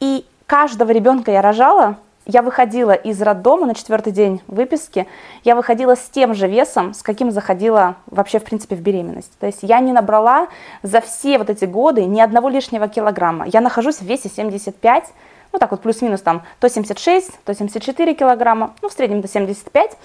и 0.00 0.24
каждого 0.46 0.90
ребенка 0.90 1.30
я 1.30 1.42
рожала 1.42 1.96
я 2.26 2.42
выходила 2.42 2.90
из 2.90 3.22
роддома 3.22 3.66
на 3.66 3.74
четвертый 3.74 4.12
день 4.12 4.42
выписки, 4.48 5.06
я 5.44 5.54
выходила 5.54 5.94
с 5.94 6.10
тем 6.10 6.34
же 6.34 6.48
весом, 6.48 6.92
с 6.92 7.02
каким 7.02 7.30
заходила 7.30 7.94
вообще, 8.06 8.40
в 8.40 8.44
принципе, 8.44 8.74
в 8.74 8.80
беременность. 8.80 9.38
То 9.38 9.46
есть 9.46 9.60
я 9.62 9.78
не 9.78 9.92
набрала 9.92 10.48
за 10.82 11.00
все 11.00 11.38
вот 11.38 11.50
эти 11.50 11.64
годы 11.64 12.04
ни 12.04 12.20
одного 12.20 12.48
лишнего 12.48 12.88
килограмма. 12.88 13.46
Я 13.46 13.60
нахожусь 13.60 13.98
в 13.98 14.02
весе 14.02 14.28
75, 14.28 15.04
ну 15.52 15.58
так 15.58 15.70
вот 15.70 15.82
плюс-минус 15.82 16.20
там 16.20 16.42
то 16.60 16.68
76, 16.68 17.44
то 17.44 17.54
74 17.54 18.14
килограмма, 18.14 18.74
ну 18.82 18.88
в 18.88 18.92
среднем 18.92 19.20
до 19.20 19.28
75, 19.28 19.96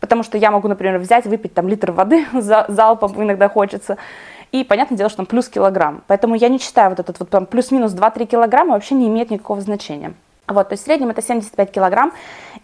потому 0.00 0.22
что 0.22 0.38
я 0.38 0.50
могу, 0.50 0.68
например, 0.68 0.98
взять, 0.98 1.26
выпить 1.26 1.54
там 1.54 1.68
литр 1.68 1.92
воды 1.92 2.26
за, 2.32 2.66
залпом 2.68 3.22
иногда 3.22 3.48
хочется, 3.48 3.98
и 4.52 4.64
понятное 4.64 4.98
дело, 4.98 5.08
что 5.08 5.18
там 5.18 5.26
плюс 5.26 5.48
килограмм. 5.48 6.02
Поэтому 6.06 6.34
я 6.34 6.48
не 6.48 6.58
считаю 6.58 6.90
вот 6.90 6.98
этот 6.98 7.20
вот 7.20 7.30
там 7.30 7.46
плюс-минус 7.46 7.92
2-3 7.92 8.26
килограмма 8.26 8.74
вообще 8.74 8.94
не 8.94 9.08
имеет 9.08 9.30
никакого 9.30 9.60
значения. 9.60 10.14
Вот, 10.48 10.68
то 10.68 10.72
есть 10.72 10.82
в 10.82 10.86
среднем 10.86 11.10
это 11.10 11.22
75 11.22 11.70
килограмм, 11.70 12.12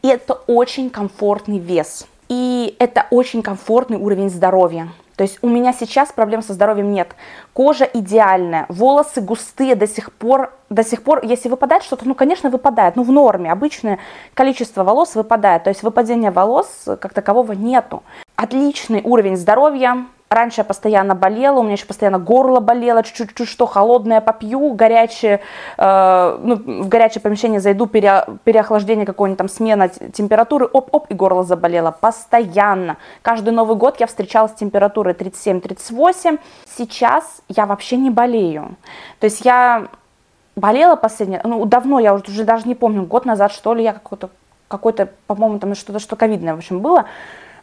и 0.02 0.08
это 0.08 0.34
очень 0.48 0.90
комфортный 0.90 1.58
вес. 1.58 2.06
И 2.28 2.74
это 2.80 3.06
очень 3.10 3.42
комфортный 3.42 3.98
уровень 3.98 4.28
здоровья. 4.28 4.88
То 5.16 5.22
есть 5.22 5.38
у 5.42 5.48
меня 5.48 5.72
сейчас 5.72 6.12
проблем 6.12 6.42
со 6.42 6.52
здоровьем 6.52 6.92
нет. 6.92 7.16
Кожа 7.54 7.84
идеальная, 7.84 8.66
волосы 8.68 9.22
густые 9.22 9.74
до 9.74 9.86
сих 9.86 10.12
пор, 10.12 10.52
до 10.68 10.84
сих 10.84 11.02
пор, 11.02 11.24
если 11.24 11.48
выпадает 11.48 11.82
что-то, 11.82 12.06
ну, 12.06 12.14
конечно, 12.14 12.50
выпадает, 12.50 12.96
ну, 12.96 13.02
в 13.02 13.10
норме, 13.10 13.50
обычное 13.50 13.98
количество 14.34 14.84
волос 14.84 15.14
выпадает, 15.14 15.64
то 15.64 15.70
есть 15.70 15.82
выпадения 15.82 16.30
волос 16.30 16.84
как 16.84 17.14
такового 17.14 17.52
нету. 17.52 18.02
Отличный 18.36 19.00
уровень 19.02 19.36
здоровья, 19.36 20.06
Раньше 20.28 20.62
я 20.62 20.64
постоянно 20.64 21.14
болела, 21.14 21.60
у 21.60 21.62
меня 21.62 21.74
еще 21.74 21.86
постоянно 21.86 22.18
горло 22.18 22.58
болело, 22.58 23.04
чуть-чуть 23.04 23.48
что 23.48 23.66
холодное 23.66 24.20
попью, 24.20 24.72
горячее, 24.74 25.40
э, 25.78 26.38
ну, 26.42 26.56
в 26.56 26.88
горячее 26.88 27.22
помещение 27.22 27.60
зайду, 27.60 27.86
пере, 27.86 28.24
переохлаждение 28.42 29.06
какое-нибудь 29.06 29.38
там, 29.38 29.48
смена 29.48 29.88
температуры, 29.88 30.66
оп-оп, 30.66 31.06
и 31.10 31.14
горло 31.14 31.44
заболело. 31.44 31.92
Постоянно. 31.92 32.96
Каждый 33.22 33.50
Новый 33.50 33.76
год 33.76 34.00
я 34.00 34.08
встречалась 34.08 34.50
с 34.50 34.56
температурой 34.56 35.14
37-38. 35.14 36.40
Сейчас 36.76 37.42
я 37.48 37.66
вообще 37.66 37.96
не 37.96 38.10
болею. 38.10 38.76
То 39.20 39.26
есть 39.26 39.44
я 39.44 39.86
болела 40.56 40.96
последнее, 40.96 41.40
ну, 41.44 41.64
давно, 41.66 42.00
я 42.00 42.14
уже 42.14 42.42
даже 42.42 42.66
не 42.66 42.74
помню, 42.74 43.04
год 43.04 43.26
назад, 43.26 43.52
что 43.52 43.74
ли, 43.74 43.84
я 43.84 43.92
какой-то, 43.92 44.30
какой-то, 44.66 45.08
по-моему, 45.28 45.60
там 45.60 45.76
что-то, 45.76 46.00
что 46.00 46.16
ковидное, 46.16 46.54
в 46.54 46.58
общем, 46.58 46.80
было. 46.80 47.04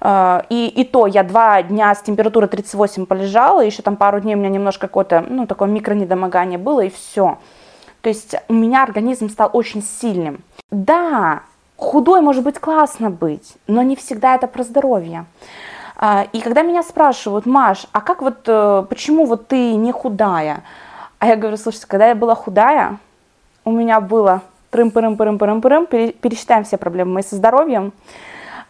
А, 0.06 0.46
и, 0.50 0.68
и 0.68 0.84
то 0.84 1.08
я 1.08 1.24
два 1.24 1.64
дня 1.64 1.96
с 1.96 2.02
температурой 2.02 2.50
38 2.50 3.06
полежала, 3.06 3.62
еще 3.62 3.82
там 3.82 3.96
пару 3.96 4.20
дней 4.20 4.36
у 4.36 4.38
меня 4.38 4.50
немножко 4.50 4.88
какое-то, 4.88 5.26
ну, 5.30 5.48
такое 5.48 5.70
микронедомогание 5.70 6.60
было, 6.60 6.82
и 6.82 6.90
все. 6.90 7.38
То 8.02 8.10
есть 8.10 8.36
у 8.50 8.54
меня 8.54 8.84
организм 8.84 9.30
стал 9.30 9.50
очень 9.54 9.82
сильным. 9.82 10.44
Да, 10.72 11.44
худой 11.78 12.20
может 12.20 12.44
быть 12.44 12.60
классно 12.60 13.12
быть, 13.12 13.54
но 13.68 13.82
не 13.82 13.96
всегда 13.96 14.36
это 14.36 14.48
про 14.48 14.64
здоровье. 14.64 15.24
А, 15.96 16.28
и 16.34 16.42
когда 16.42 16.64
меня 16.64 16.84
спрашивают, 16.84 17.46
Маш, 17.46 17.88
а 17.94 18.02
как 18.02 18.22
вот, 18.22 18.40
э, 18.46 18.86
почему 18.90 19.26
вот 19.26 19.48
ты 19.48 19.76
не 19.76 19.94
худая? 19.94 20.64
А 21.20 21.28
я 21.28 21.38
говорю, 21.38 21.56
слушайте, 21.56 21.88
когда 21.88 22.08
я 22.08 22.16
была 22.16 22.36
худая, 22.36 22.98
у 23.64 23.72
меня 23.72 24.02
было 24.02 24.42
трым-пырым-пырым-пырым-пырым, 24.74 25.86
пересчитаем 25.86 26.66
все 26.66 26.76
проблемы 26.76 27.14
мои 27.14 27.24
со 27.24 27.38
здоровьем, 27.38 27.94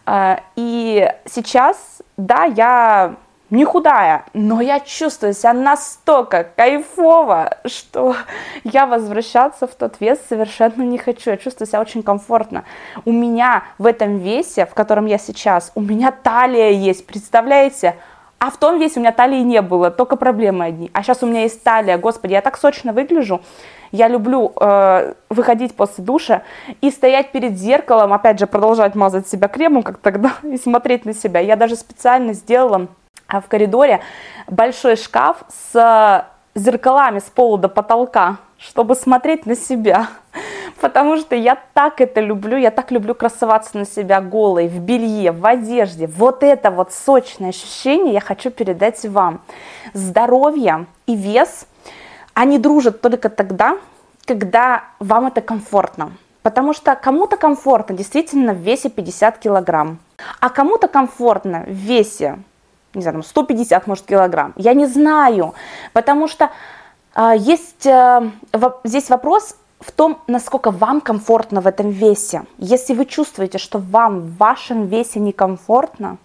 и 0.06 1.10
сейчас, 1.26 2.02
да, 2.16 2.44
я 2.44 3.16
не 3.50 3.64
худая, 3.64 4.24
но 4.32 4.60
я 4.60 4.80
чувствую 4.80 5.32
себя 5.32 5.52
настолько 5.52 6.44
кайфово, 6.56 7.58
что 7.66 8.16
я 8.64 8.86
возвращаться 8.86 9.66
в 9.66 9.74
тот 9.74 10.00
вес 10.00 10.18
совершенно 10.28 10.82
не 10.82 10.98
хочу. 10.98 11.30
Я 11.30 11.36
чувствую 11.36 11.68
себя 11.68 11.80
очень 11.80 12.02
комфортно. 12.02 12.64
У 13.04 13.12
меня 13.12 13.64
в 13.78 13.86
этом 13.86 14.18
весе, 14.18 14.66
в 14.66 14.74
котором 14.74 15.06
я 15.06 15.18
сейчас, 15.18 15.70
у 15.74 15.80
меня 15.80 16.10
талия 16.10 16.70
есть, 16.70 17.06
представляете? 17.06 17.96
А 18.38 18.50
в 18.50 18.58
том 18.58 18.78
весе 18.78 18.98
у 18.98 19.00
меня 19.00 19.12
талии 19.12 19.40
не 19.40 19.62
было, 19.62 19.90
только 19.90 20.16
проблемы 20.16 20.64
одни. 20.64 20.90
А 20.92 21.02
сейчас 21.02 21.22
у 21.22 21.26
меня 21.26 21.42
есть 21.42 21.62
талия, 21.62 21.96
господи, 21.96 22.32
я 22.32 22.42
так 22.42 22.58
сочно 22.58 22.92
выгляжу. 22.92 23.40
Я 23.94 24.08
люблю 24.08 24.52
э, 24.60 25.14
выходить 25.30 25.76
после 25.76 26.02
душа 26.02 26.42
и 26.80 26.90
стоять 26.90 27.30
перед 27.30 27.56
зеркалом, 27.56 28.12
опять 28.12 28.40
же, 28.40 28.48
продолжать 28.48 28.96
мазать 28.96 29.28
себя 29.28 29.46
кремом, 29.46 29.84
как 29.84 29.98
тогда, 29.98 30.32
и 30.42 30.56
смотреть 30.56 31.04
на 31.04 31.14
себя. 31.14 31.38
Я 31.38 31.54
даже 31.54 31.76
специально 31.76 32.32
сделала 32.32 32.88
а, 33.28 33.40
в 33.40 33.46
коридоре 33.46 34.00
большой 34.48 34.96
шкаф 34.96 35.44
с 35.48 36.26
зеркалами 36.56 37.20
с 37.20 37.30
пола 37.30 37.56
до 37.56 37.68
потолка, 37.68 38.38
чтобы 38.58 38.96
смотреть 38.96 39.46
на 39.46 39.54
себя. 39.54 40.08
Потому 40.80 41.16
что 41.16 41.36
я 41.36 41.56
так 41.72 42.00
это 42.00 42.20
люблю, 42.20 42.56
я 42.56 42.72
так 42.72 42.90
люблю 42.90 43.14
красоваться 43.14 43.78
на 43.78 43.86
себя 43.86 44.20
голой, 44.20 44.66
в 44.66 44.80
белье, 44.80 45.30
в 45.30 45.46
одежде. 45.46 46.08
Вот 46.08 46.42
это 46.42 46.72
вот 46.72 46.92
сочное 46.92 47.50
ощущение 47.50 48.14
я 48.14 48.20
хочу 48.20 48.50
передать 48.50 49.04
вам. 49.06 49.40
Здоровье 49.92 50.86
и 51.06 51.14
вес– 51.14 51.68
они 52.34 52.58
дружат 52.58 53.00
только 53.00 53.30
тогда, 53.30 53.78
когда 54.26 54.84
вам 54.98 55.26
это 55.26 55.40
комфортно. 55.40 56.12
Потому 56.42 56.74
что 56.74 56.94
кому-то 56.94 57.36
комфортно 57.36 57.96
действительно 57.96 58.52
в 58.52 58.58
весе 58.58 58.90
50 58.90 59.38
килограмм, 59.38 59.98
а 60.40 60.50
кому-то 60.50 60.88
комфортно 60.88 61.64
в 61.66 61.70
весе, 61.70 62.38
не 62.92 63.02
знаю, 63.02 63.22
150, 63.22 63.86
может, 63.86 64.04
килограмм. 64.04 64.52
Я 64.56 64.74
не 64.74 64.86
знаю, 64.86 65.54
потому 65.94 66.28
что 66.28 66.50
э, 67.14 67.32
есть 67.38 67.86
э, 67.86 68.30
в, 68.52 68.80
здесь 68.84 69.08
вопрос 69.08 69.56
в 69.80 69.90
том, 69.90 70.18
насколько 70.26 70.70
вам 70.70 71.00
комфортно 71.00 71.62
в 71.62 71.66
этом 71.66 71.90
весе. 71.90 72.42
Если 72.58 72.92
вы 72.94 73.06
чувствуете, 73.06 73.56
что 73.56 73.78
вам 73.78 74.20
в 74.20 74.36
вашем 74.36 74.86
весе 74.86 75.20
некомфортно, 75.20 76.18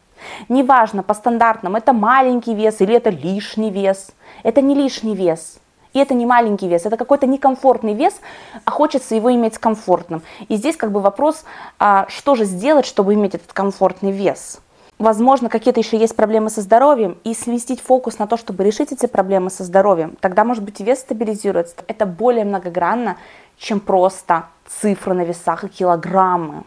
неважно, 0.50 1.02
по 1.02 1.13
стандартным, 1.13 1.78
это 1.78 1.93
маленький 1.93 2.56
вес 2.56 2.82
или 2.82 2.93
это 2.93 3.10
лишний 3.10 3.72
вес, 3.72 4.12
это 4.43 4.62
не 4.62 4.76
лишний 4.76 5.15
вес– 5.15 5.60
и 5.93 5.99
это 5.99 6.13
не 6.13 6.25
маленький 6.25 6.67
вес, 6.67 6.86
это 6.86 6.97
какой-то 6.97 7.25
некомфортный 7.25 7.93
вес, 7.93 8.19
а 8.63 8.71
хочется 8.71 9.15
его 9.15 9.34
иметь 9.34 9.58
комфортным. 9.58 10.21
И 10.47 10.56
здесь 10.56 10.78
как 10.78 10.91
бы 10.91 10.99
вопрос, 10.99 11.43
а, 11.80 12.06
что 12.10 12.36
же 12.36 12.45
сделать, 12.45 12.86
чтобы 12.86 13.15
иметь 13.15 13.36
этот 13.36 13.54
комфортный 13.54 14.12
вес. 14.12 14.60
Возможно, 14.99 15.49
какие-то 15.49 15.80
еще 15.80 15.97
есть 15.97 16.15
проблемы 16.15 16.49
со 16.49 16.62
здоровьем, 16.62 17.17
и 17.23 17.34
сместить 17.34 17.80
фокус 17.82 18.19
на 18.19 18.28
то, 18.28 18.38
чтобы 18.38 18.63
решить 18.65 18.91
эти 18.91 19.06
проблемы 19.06 19.49
со 19.49 19.63
здоровьем. 19.63 20.17
Тогда, 20.19 20.43
может 20.43 20.63
быть, 20.63 20.80
вес 20.82 20.99
стабилизируется. 20.99 21.75
Это 21.88 22.06
более 22.06 22.43
многогранно, 22.43 23.15
чем 23.58 23.80
просто 23.80 24.47
цифры 24.67 25.13
на 25.13 25.21
весах 25.21 25.63
и 25.63 25.69
килограммы. 25.69 26.65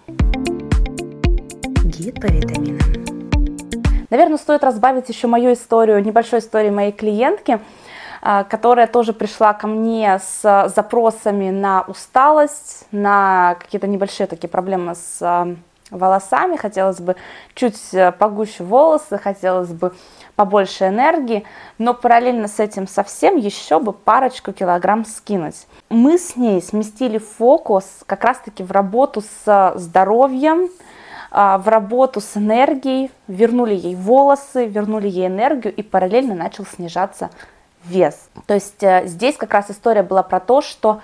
Гид 1.85 2.21
по 2.21 2.27
витаминам. 2.27 2.81
Наверное, 4.09 4.39
стоит 4.39 4.65
разбавить 4.65 5.09
еще 5.09 5.27
мою 5.27 5.53
историю, 5.53 6.03
небольшой 6.03 6.41
историю 6.41 6.73
моей 6.73 6.93
клиентки– 6.93 7.61
которая 8.23 8.87
тоже 8.87 9.13
пришла 9.13 9.53
ко 9.53 9.67
мне 9.67 10.21
с 10.21 10.71
запросами 10.75 11.51
на 11.51 11.83
усталость, 11.83 12.87
на 12.93 13.57
какие-то 13.59 13.89
небольшие 13.89 14.29
такие 14.29 14.49
проблемы 14.49 14.95
с 14.95 15.19
а, 15.21 15.57
волосами, 15.93 16.57
хотелось 16.57 17.01
бы 17.01 17.17
чуть 17.55 17.93
э, 17.93 18.13
погуще 18.13 18.65
волосы, 18.65 19.19
хотелось 19.19 19.71
бы 19.71 19.93
побольше 20.37 20.89
энергии, 20.89 21.45
но 21.79 21.95
параллельно 21.95 22.49
с 22.49 22.59
этим 22.59 22.89
совсем 22.89 23.37
еще 23.37 23.79
бы 23.79 23.93
парочку 23.93 24.53
килограмм 24.53 25.05
скинуть. 25.05 25.67
Мы 25.91 26.19
с 26.19 26.37
ней 26.37 26.63
сместили 26.63 27.19
фокус 27.19 27.85
как 28.07 28.25
раз-таки 28.25 28.63
в 28.63 28.71
работу 28.73 29.21
с 29.21 29.73
здоровьем, 29.77 30.71
а, 31.31 31.59
в 31.59 31.69
работу 31.69 32.21
с 32.21 32.37
энергией, 32.37 33.11
вернули 33.29 33.75
ей 33.75 33.95
волосы, 33.95 34.67
вернули 34.67 35.09
ей 35.09 35.27
энергию 35.27 35.75
и 35.75 35.83
параллельно 35.83 36.35
начал 36.35 36.65
снижаться 36.65 37.31
вес. 37.85 38.29
То 38.47 38.55
есть 38.55 38.83
э, 38.83 39.07
здесь 39.07 39.37
как 39.37 39.53
раз 39.55 39.71
история 39.71 40.03
была 40.03 40.23
про 40.23 40.41
то, 40.41 40.63
что 40.63 41.01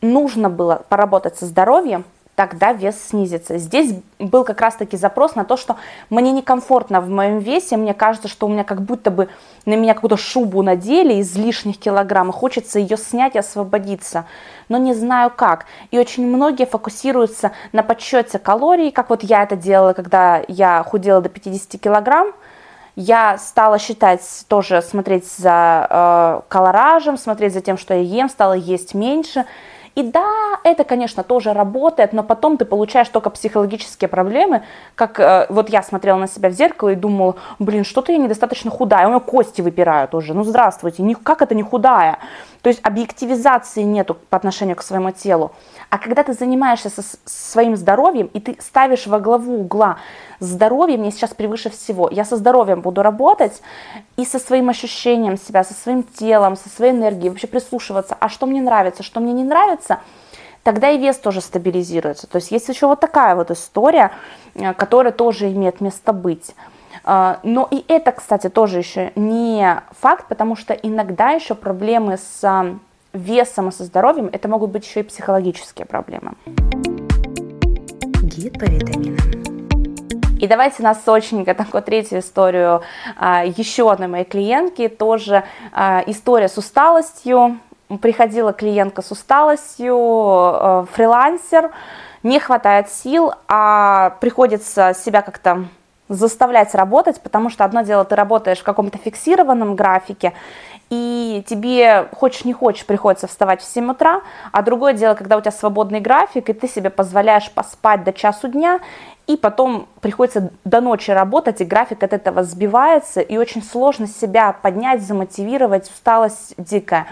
нужно 0.00 0.48
было 0.48 0.82
поработать 0.88 1.36
со 1.36 1.46
здоровьем, 1.46 2.04
тогда 2.40 2.72
вес 2.72 2.96
снизится. 3.08 3.58
Здесь 3.58 3.92
был 4.18 4.44
как 4.44 4.62
раз-таки 4.62 4.96
запрос 4.96 5.34
на 5.34 5.44
то, 5.44 5.58
что 5.58 5.76
мне 6.08 6.32
некомфортно 6.32 7.02
в 7.02 7.10
моем 7.10 7.38
весе, 7.38 7.76
мне 7.76 7.92
кажется, 7.92 8.28
что 8.28 8.46
у 8.46 8.48
меня 8.48 8.64
как 8.64 8.80
будто 8.80 9.10
бы 9.10 9.28
на 9.66 9.74
меня 9.74 9.92
какую-то 9.92 10.16
шубу 10.16 10.62
надели 10.62 11.16
из 11.16 11.36
лишних 11.36 11.78
килограмм, 11.78 12.30
и 12.30 12.32
хочется 12.32 12.78
ее 12.78 12.96
снять 12.96 13.34
и 13.34 13.38
освободиться, 13.38 14.24
но 14.70 14.78
не 14.78 14.94
знаю 14.94 15.30
как. 15.36 15.66
И 15.90 15.98
очень 15.98 16.26
многие 16.26 16.64
фокусируются 16.64 17.52
на 17.72 17.82
подсчете 17.82 18.38
калорий, 18.38 18.90
как 18.90 19.10
вот 19.10 19.22
я 19.22 19.42
это 19.42 19.54
делала, 19.56 19.92
когда 19.92 20.42
я 20.48 20.82
худела 20.82 21.20
до 21.20 21.28
50 21.28 21.78
килограмм, 21.78 22.32
я 22.96 23.38
стала 23.38 23.78
считать, 23.78 24.22
тоже 24.48 24.82
смотреть 24.82 25.26
за 25.26 25.86
э, 25.88 26.40
колоражем, 26.48 27.16
смотреть 27.16 27.54
за 27.54 27.60
тем, 27.60 27.78
что 27.78 27.94
я 27.94 28.00
ем, 28.00 28.28
стала 28.28 28.54
есть 28.54 28.94
меньше– 28.94 29.44
и 29.96 30.02
да, 30.02 30.58
это, 30.62 30.84
конечно, 30.84 31.22
тоже 31.24 31.52
работает, 31.52 32.12
но 32.12 32.22
потом 32.22 32.56
ты 32.56 32.64
получаешь 32.64 33.08
только 33.08 33.28
психологические 33.28 34.08
проблемы, 34.08 34.62
как 34.94 35.18
э, 35.18 35.46
вот 35.48 35.68
я 35.68 35.82
смотрела 35.82 36.16
на 36.16 36.28
себя 36.28 36.48
в 36.48 36.52
зеркало 36.52 36.90
и 36.90 36.94
думала, 36.94 37.34
блин, 37.58 37.84
что-то 37.84 38.12
я 38.12 38.18
недостаточно 38.18 38.70
худая, 38.70 39.06
у 39.06 39.10
меня 39.10 39.20
кости 39.20 39.60
выпирают 39.60 40.14
уже, 40.14 40.32
ну 40.32 40.44
здравствуйте, 40.44 41.02
как 41.22 41.42
это 41.42 41.54
не 41.54 41.62
худая? 41.62 42.18
То 42.62 42.68
есть 42.68 42.80
объективизации 42.82 43.82
нету 43.82 44.16
по 44.28 44.36
отношению 44.36 44.76
к 44.76 44.82
своему 44.82 45.10
телу. 45.12 45.52
А 45.88 45.98
когда 45.98 46.22
ты 46.22 46.34
занимаешься 46.34 46.90
со 46.90 47.02
своим 47.24 47.76
здоровьем, 47.76 48.30
и 48.32 48.40
ты 48.40 48.56
ставишь 48.60 49.06
во 49.06 49.18
главу 49.18 49.60
угла 49.60 49.96
здоровье 50.40 50.98
мне 50.98 51.10
сейчас 51.10 51.34
превыше 51.34 51.70
всего. 51.70 52.08
Я 52.10 52.24
со 52.24 52.36
здоровьем 52.36 52.80
буду 52.80 53.02
работать 53.02 53.62
и 54.16 54.24
со 54.24 54.38
своим 54.38 54.68
ощущением 54.68 55.36
себя, 55.38 55.64
со 55.64 55.74
своим 55.74 56.02
телом, 56.02 56.56
со 56.56 56.68
своей 56.68 56.92
энергией, 56.92 57.30
вообще 57.30 57.46
прислушиваться, 57.46 58.16
а 58.18 58.28
что 58.28 58.46
мне 58.46 58.60
нравится, 58.60 59.02
что 59.02 59.20
мне 59.20 59.32
не 59.32 59.44
нравится, 59.44 60.00
тогда 60.62 60.90
и 60.90 60.98
вес 60.98 61.18
тоже 61.18 61.40
стабилизируется. 61.40 62.26
То 62.26 62.36
есть 62.36 62.50
есть 62.50 62.68
еще 62.68 62.86
вот 62.86 63.00
такая 63.00 63.34
вот 63.34 63.50
история, 63.50 64.12
э, 64.54 64.74
которая 64.74 65.12
тоже 65.12 65.50
имеет 65.52 65.80
место 65.80 66.12
быть. 66.12 66.54
Э, 67.04 67.36
но 67.42 67.68
и 67.70 67.84
это, 67.88 68.12
кстати, 68.12 68.48
тоже 68.48 68.78
еще 68.78 69.12
не 69.16 69.80
факт, 69.98 70.26
потому 70.28 70.56
что 70.56 70.74
иногда 70.74 71.30
еще 71.30 71.54
проблемы 71.54 72.18
с 72.18 72.70
весом 73.12 73.68
и 73.68 73.72
со 73.72 73.84
здоровьем, 73.84 74.30
это 74.32 74.48
могут 74.48 74.70
быть 74.70 74.86
еще 74.86 75.00
и 75.00 75.02
психологические 75.02 75.86
проблемы. 75.86 76.32
Гид 78.22 78.58
по 78.58 78.64
витаминам. 78.64 79.16
И 80.40 80.46
давайте 80.46 80.82
на 80.82 80.94
сочненько 80.94 81.54
такую 81.54 81.82
третью 81.82 82.20
историю 82.20 82.80
а, 83.18 83.44
еще 83.44 83.90
одной 83.92 84.08
моей 84.08 84.24
клиентки, 84.24 84.88
тоже 84.88 85.44
а, 85.72 86.02
история 86.06 86.48
с 86.48 86.56
усталостью. 86.56 87.58
Приходила 88.00 88.54
клиентка 88.54 89.02
с 89.02 89.10
усталостью, 89.10 89.96
а, 89.98 90.86
фрилансер, 90.92 91.72
не 92.22 92.40
хватает 92.40 92.88
сил, 92.88 93.34
а 93.48 94.16
приходится 94.20 94.94
себя 94.94 95.20
как-то 95.20 95.66
заставлять 96.10 96.74
работать, 96.74 97.20
потому 97.20 97.48
что 97.48 97.64
одно 97.64 97.82
дело, 97.82 98.04
ты 98.04 98.16
работаешь 98.16 98.58
в 98.58 98.64
каком-то 98.64 98.98
фиксированном 98.98 99.76
графике, 99.76 100.34
и 100.90 101.44
тебе, 101.48 102.08
хочешь 102.16 102.44
не 102.44 102.52
хочешь, 102.52 102.84
приходится 102.84 103.28
вставать 103.28 103.62
в 103.62 103.64
7 103.64 103.92
утра, 103.92 104.22
а 104.50 104.62
другое 104.62 104.92
дело, 104.92 105.14
когда 105.14 105.36
у 105.36 105.40
тебя 105.40 105.52
свободный 105.52 106.00
график, 106.00 106.50
и 106.50 106.52
ты 106.52 106.66
себе 106.66 106.90
позволяешь 106.90 107.48
поспать 107.52 108.02
до 108.02 108.12
часу 108.12 108.48
дня, 108.48 108.80
и 109.28 109.36
потом 109.36 109.86
приходится 110.00 110.50
до 110.64 110.80
ночи 110.80 111.12
работать, 111.12 111.60
и 111.60 111.64
график 111.64 112.02
от 112.02 112.12
этого 112.12 112.42
сбивается, 112.42 113.20
и 113.20 113.38
очень 113.38 113.62
сложно 113.62 114.08
себя 114.08 114.52
поднять, 114.52 115.02
замотивировать, 115.02 115.88
усталость 115.88 116.54
дикая. 116.56 117.06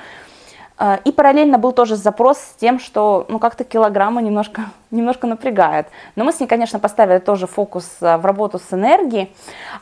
А, 0.79 1.01
и 1.05 1.11
параллельно 1.11 1.59
был 1.59 1.73
тоже 1.73 1.97
запрос 1.97 2.39
с 2.39 2.55
тем, 2.61 2.79
что 2.79 3.27
ну 3.29 3.41
как-то 3.41 3.65
килограммы 3.65 4.23
немножко, 4.23 4.67
немножко 4.93 5.27
напрягает. 5.27 5.89
Но 6.15 6.25
мы 6.25 6.33
с 6.33 6.39
ней, 6.39 6.47
конечно, 6.47 6.79
поставили 6.79 7.19
тоже 7.19 7.47
фокус 7.47 7.97
а, 8.01 8.17
в 8.17 8.25
работу 8.25 8.59
с 8.61 8.73
энергией. 8.73 9.35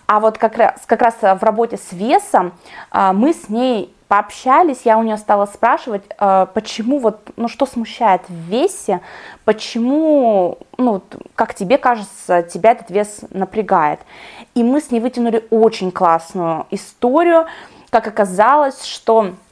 А 0.06 0.20
вот 0.20 0.38
как 0.38 0.56
раз, 0.56 0.82
как 0.86 1.02
раз 1.02 1.14
в 1.20 1.42
работе 1.42 1.76
с 1.76 1.92
весом 1.92 2.52
а, 2.90 3.12
мы 3.12 3.34
с 3.34 3.50
ней 3.50 3.92
пообщались, 4.08 4.82
я 4.84 4.98
у 4.98 5.02
нее 5.02 5.16
стала 5.16 5.46
спрашивать, 5.46 6.04
почему 6.54 7.00
вот, 7.00 7.28
ну 7.34 7.48
что 7.48 7.66
смущает 7.66 8.22
в 8.28 8.32
весе, 8.32 9.00
почему, 9.44 10.58
ну, 10.78 11.02
как 11.34 11.54
тебе 11.54 11.76
кажется, 11.76 12.44
тебя 12.44 12.70
этот 12.70 12.88
вес 12.88 13.22
напрягает. 13.30 13.98
И 14.54 14.62
мы 14.62 14.80
с 14.80 14.92
ней 14.92 15.00
вытянули 15.00 15.44
очень 15.50 15.90
классную 15.90 16.66
историю, 16.70 17.46
как 17.90 18.06
оказалось, 18.06 18.84
что 18.84 19.32
а, 19.32 19.45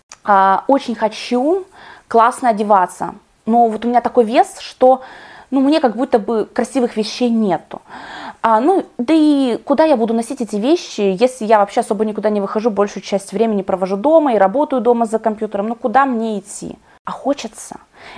очень 0.68 0.94
хочу 0.94 1.64
классно 2.08 2.50
одеваться, 2.50 3.14
но 3.46 3.68
вот 3.68 3.84
у 3.84 3.88
меня 3.88 4.00
такой 4.00 4.24
вес, 4.24 4.58
что 4.60 5.02
ну, 5.50 5.60
мне 5.60 5.80
как 5.80 5.96
будто 5.96 6.18
бы 6.18 6.46
красивых 6.46 6.96
вещей 6.96 7.30
нету. 7.30 7.80
А, 8.42 8.60
ну, 8.60 8.84
да 8.98 9.14
и 9.14 9.56
куда 9.64 9.84
я 9.84 9.96
буду 9.96 10.12
носить 10.12 10.40
эти 10.40 10.56
вещи, 10.56 11.16
если 11.18 11.44
я 11.44 11.58
вообще 11.58 11.80
особо 11.80 12.04
никуда 12.04 12.30
не 12.30 12.40
выхожу, 12.40 12.70
большую 12.70 13.02
часть 13.02 13.32
времени 13.32 13.62
провожу 13.62 13.96
дома 13.96 14.34
и 14.34 14.38
работаю 14.38 14.82
дома 14.82 15.06
за 15.06 15.18
компьютером, 15.18 15.68
ну, 15.68 15.74
куда 15.76 16.06
мне 16.06 16.38
идти? 16.38 16.76
А 17.04 17.12
хочется. 17.12 17.76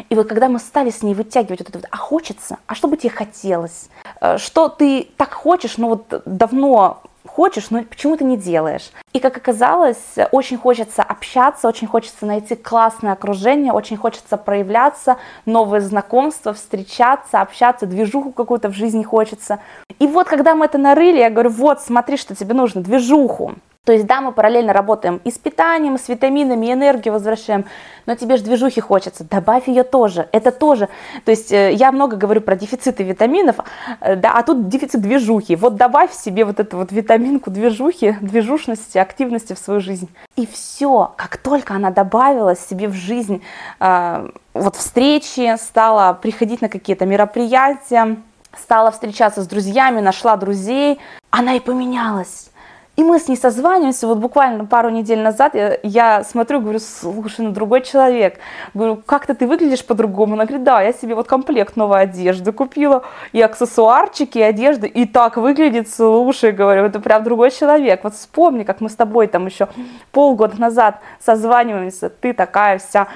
И 0.08 0.14
вот 0.14 0.28
когда 0.28 0.48
мы 0.48 0.58
стали 0.58 0.90
с 0.90 1.02
ней 1.02 1.14
вытягивать 1.14 1.60
вот 1.60 1.68
это 1.68 1.78
вот, 1.78 1.88
а 1.90 1.96
хочется, 1.96 2.58
а 2.66 2.74
что 2.74 2.88
бы 2.88 2.96
тебе 2.96 3.10
хотелось? 3.10 3.88
Э, 4.20 4.38
что 4.38 4.68
ты 4.68 5.08
так 5.16 5.32
хочешь, 5.32 5.76
но 5.76 5.88
вот 5.88 6.22
давно 6.24 7.02
хочешь, 7.26 7.70
но 7.70 7.82
почему 7.82 8.16
ты 8.16 8.24
не 8.24 8.36
делаешь. 8.36 8.90
И 9.12 9.20
как 9.20 9.36
оказалось, 9.36 10.16
очень 10.32 10.58
хочется 10.58 11.02
общаться, 11.02 11.68
очень 11.68 11.86
хочется 11.86 12.26
найти 12.26 12.54
классное 12.54 13.12
окружение, 13.12 13.72
очень 13.72 13.96
хочется 13.96 14.36
проявляться, 14.36 15.16
новые 15.44 15.80
знакомства, 15.80 16.52
встречаться, 16.52 17.40
общаться, 17.40 17.86
движуху 17.86 18.32
какую-то 18.32 18.68
в 18.68 18.74
жизни 18.74 19.02
хочется. 19.02 19.60
И 19.98 20.06
вот 20.06 20.28
когда 20.28 20.54
мы 20.54 20.66
это 20.66 20.78
нарыли, 20.78 21.18
я 21.18 21.30
говорю, 21.30 21.50
вот 21.50 21.80
смотри, 21.80 22.16
что 22.16 22.34
тебе 22.34 22.54
нужно, 22.54 22.82
движуху. 22.82 23.54
То 23.86 23.92
есть, 23.92 24.04
да, 24.04 24.20
мы 24.20 24.32
параллельно 24.32 24.72
работаем 24.72 25.20
и 25.22 25.30
с 25.30 25.38
питанием, 25.38 25.96
с 25.96 26.08
витаминами, 26.08 26.72
энергию 26.72 27.14
возвращаем, 27.14 27.66
но 28.04 28.16
тебе 28.16 28.36
же 28.36 28.42
движухи 28.42 28.80
хочется, 28.80 29.22
добавь 29.22 29.68
ее 29.68 29.84
тоже, 29.84 30.28
это 30.32 30.50
тоже. 30.50 30.88
То 31.24 31.30
есть, 31.30 31.52
э, 31.52 31.72
я 31.72 31.92
много 31.92 32.16
говорю 32.16 32.40
про 32.40 32.56
дефициты 32.56 33.04
витаминов, 33.04 33.58
э, 34.00 34.16
да, 34.16 34.32
а 34.32 34.42
тут 34.42 34.68
дефицит 34.68 35.02
движухи. 35.02 35.54
Вот 35.54 35.76
добавь 35.76 36.12
себе 36.12 36.44
вот 36.44 36.58
эту 36.58 36.78
вот 36.78 36.90
витаминку 36.90 37.48
движухи, 37.52 38.16
движушности, 38.20 38.98
активности 38.98 39.52
в 39.52 39.58
свою 39.60 39.78
жизнь. 39.78 40.08
И 40.34 40.48
все, 40.48 41.12
как 41.14 41.36
только 41.36 41.74
она 41.74 41.90
добавила 41.90 42.56
себе 42.56 42.88
в 42.88 42.94
жизнь 42.94 43.40
э, 43.78 44.28
вот 44.52 44.74
встречи, 44.74 45.56
стала 45.58 46.12
приходить 46.12 46.60
на 46.60 46.68
какие-то 46.68 47.06
мероприятия, 47.06 48.16
стала 48.58 48.90
встречаться 48.90 49.42
с 49.42 49.46
друзьями, 49.46 50.00
нашла 50.00 50.36
друзей, 50.36 50.98
она 51.30 51.54
и 51.54 51.60
поменялась 51.60 52.50
и 52.96 53.02
мы 53.02 53.18
с 53.18 53.28
ней 53.28 53.36
созваниваемся, 53.36 54.06
вот 54.06 54.18
буквально 54.18 54.64
пару 54.64 54.88
недель 54.88 55.20
назад 55.20 55.54
я, 55.54 55.78
я 55.82 56.24
смотрю, 56.24 56.60
говорю, 56.60 56.78
слушай, 56.78 57.42
ну 57.42 57.50
другой 57.50 57.82
человек. 57.82 58.38
Говорю, 58.72 58.96
как-то 59.04 59.34
ты 59.34 59.46
выглядишь 59.46 59.84
по-другому. 59.84 60.32
Она 60.32 60.46
говорит, 60.46 60.64
да, 60.64 60.80
я 60.80 60.94
себе 60.94 61.14
вот 61.14 61.26
комплект 61.26 61.76
новой 61.76 62.00
одежды 62.00 62.52
купила, 62.52 63.04
и 63.32 63.42
аксессуарчики, 63.42 64.38
и 64.38 64.42
одежды, 64.42 64.86
и 64.86 65.06
так 65.06 65.36
выглядит, 65.36 65.90
слушай, 65.90 66.52
говорю, 66.52 66.84
это 66.84 66.98
прям 66.98 67.22
другой 67.22 67.50
человек. 67.50 68.02
Вот 68.02 68.14
вспомни, 68.14 68.62
как 68.62 68.80
мы 68.80 68.88
с 68.88 68.94
тобой 68.94 69.26
там 69.26 69.44
еще 69.44 69.68
полгода 70.10 70.58
назад 70.58 71.00
созваниваемся, 71.20 72.08
ты 72.08 72.32
такая 72.32 72.78
вся 72.78 73.08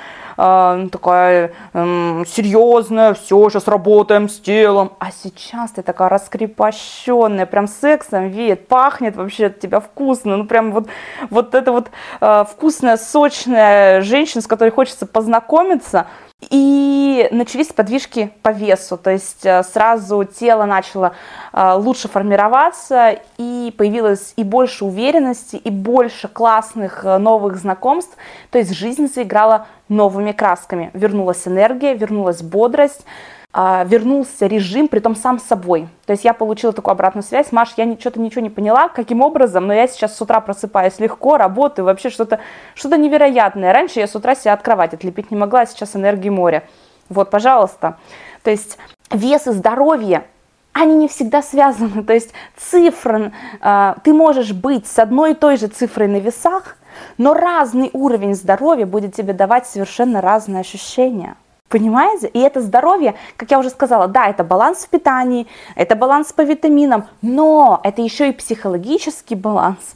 такая 0.90 1.52
э, 1.74 2.24
серьезная, 2.26 3.14
все, 3.14 3.50
сейчас 3.50 3.68
работаем 3.68 4.28
с 4.28 4.40
телом. 4.40 4.92
А 4.98 5.10
сейчас 5.12 5.72
ты 5.72 5.82
такая 5.82 6.08
раскрепощенная, 6.08 7.44
прям 7.46 7.68
сексом 7.68 8.28
веет, 8.28 8.66
пахнет 8.66 9.16
вообще 9.16 9.46
от 9.46 9.60
тебя 9.60 9.80
вкусно. 9.80 10.38
Ну, 10.38 10.46
прям 10.46 10.72
вот, 10.72 10.88
вот 11.28 11.54
это 11.54 11.72
вот 11.72 11.90
э, 12.20 12.44
вкусная, 12.50 12.96
сочная 12.96 14.00
женщина, 14.00 14.40
с 14.40 14.46
которой 14.46 14.70
хочется 14.70 15.06
познакомиться. 15.06 16.06
И 16.48 17.28
начались 17.32 17.68
подвижки 17.68 18.32
по 18.42 18.48
весу, 18.48 18.96
то 18.96 19.10
есть 19.10 19.44
э, 19.44 19.62
сразу 19.62 20.24
тело 20.24 20.64
начало 20.64 21.12
э, 21.52 21.74
лучше 21.74 22.08
формироваться, 22.08 23.18
и 23.36 23.74
появилось 23.76 24.32
и 24.36 24.42
больше 24.42 24.86
уверенности, 24.86 25.56
и 25.56 25.70
больше 25.70 26.28
классных 26.28 27.04
э, 27.04 27.18
новых 27.18 27.56
знакомств, 27.56 28.16
то 28.50 28.58
есть 28.58 28.72
жизнь 28.72 29.12
заиграла 29.12 29.66
новыми 29.90 30.32
красками. 30.32 30.90
Вернулась 30.94 31.46
энергия, 31.46 31.92
вернулась 31.92 32.42
бодрость, 32.42 33.04
вернулся 33.52 34.46
режим, 34.46 34.86
при 34.86 35.00
том 35.00 35.16
сам 35.16 35.40
собой. 35.40 35.88
То 36.06 36.12
есть 36.12 36.24
я 36.24 36.34
получила 36.34 36.72
такую 36.72 36.92
обратную 36.92 37.24
связь. 37.24 37.50
Маш, 37.50 37.74
я 37.76 37.96
что-то 37.98 38.20
ничего 38.20 38.42
не 38.42 38.50
поняла, 38.50 38.88
каким 38.88 39.22
образом, 39.22 39.66
но 39.66 39.72
я 39.72 39.88
сейчас 39.88 40.16
с 40.16 40.22
утра 40.22 40.40
просыпаюсь 40.40 41.00
легко, 41.00 41.36
работаю, 41.36 41.84
вообще 41.84 42.10
что-то 42.10 42.38
что 42.74 42.96
невероятное. 42.96 43.72
Раньше 43.72 43.98
я 43.98 44.06
с 44.06 44.14
утра 44.14 44.36
себя 44.36 44.52
от 44.52 44.62
кровати 44.62 44.94
отлепить 44.94 45.32
не 45.32 45.36
могла, 45.36 45.62
а 45.62 45.66
сейчас 45.66 45.96
энергии 45.96 46.28
моря. 46.28 46.62
Вот, 47.08 47.30
пожалуйста. 47.30 47.96
То 48.44 48.50
есть 48.50 48.78
вес 49.10 49.48
и 49.48 49.50
здоровье 49.50 50.24
они 50.72 50.94
не 50.94 51.08
всегда 51.08 51.42
связаны. 51.42 52.04
То 52.04 52.12
есть 52.12 52.32
цифры, 52.56 53.32
э, 53.60 53.94
ты 54.04 54.12
можешь 54.12 54.52
быть 54.52 54.86
с 54.86 54.98
одной 54.98 55.32
и 55.32 55.34
той 55.34 55.56
же 55.56 55.66
цифрой 55.66 56.08
на 56.08 56.20
весах, 56.20 56.76
но 57.18 57.34
разный 57.34 57.90
уровень 57.92 58.34
здоровья 58.34 58.86
будет 58.86 59.14
тебе 59.14 59.32
давать 59.32 59.66
совершенно 59.66 60.20
разные 60.20 60.60
ощущения. 60.60 61.36
Понимаете? 61.70 62.26
И 62.26 62.40
это 62.40 62.60
здоровье, 62.60 63.14
как 63.36 63.52
я 63.52 63.58
уже 63.60 63.70
сказала, 63.70 64.08
да, 64.08 64.26
это 64.26 64.42
баланс 64.42 64.84
в 64.84 64.88
питании, 64.88 65.46
это 65.76 65.94
баланс 65.94 66.32
по 66.32 66.42
витаминам, 66.42 67.06
но 67.22 67.80
это 67.84 68.02
еще 68.02 68.30
и 68.30 68.32
психологический 68.32 69.36
баланс. 69.36 69.94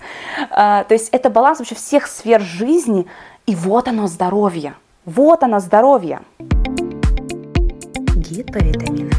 Э, 0.50 0.84
то 0.86 0.92
есть 0.94 1.08
это 1.10 1.30
баланс 1.30 1.58
вообще 1.58 1.74
всех 1.74 2.06
сфер 2.06 2.40
жизни, 2.40 3.08
и 3.46 3.56
вот 3.56 3.88
оно 3.88 4.06
здоровье. 4.06 4.74
Вот 5.04 5.42
оно 5.42 5.58
здоровье. 5.58 6.20
Гид 8.14 8.52
по 8.52 8.58
витаминам. 8.58 9.10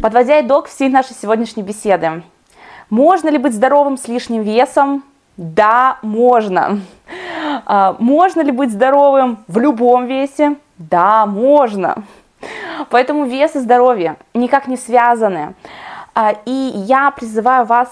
Подводя 0.00 0.40
итог 0.40 0.68
всей 0.68 0.88
нашей 0.88 1.14
сегодняшней 1.14 1.62
беседы. 1.62 2.22
Можно 2.88 3.28
ли 3.28 3.36
быть 3.36 3.52
здоровым 3.52 3.98
с 3.98 4.08
лишним 4.08 4.40
весом? 4.42 5.04
Да, 5.36 5.98
можно. 6.00 6.80
А, 7.66 7.96
можно 7.98 8.40
ли 8.40 8.50
быть 8.50 8.70
здоровым 8.70 9.44
в 9.46 9.58
любом 9.58 10.06
весе? 10.06 10.56
Да, 10.78 11.26
можно. 11.26 12.04
Поэтому 12.90 13.24
вес 13.26 13.54
и 13.56 13.60
здоровье 13.60 14.16
никак 14.34 14.66
не 14.66 14.76
связаны. 14.76 15.54
А, 16.14 16.34
и 16.44 16.72
я 16.74 17.10
призываю 17.10 17.64
вас 17.64 17.90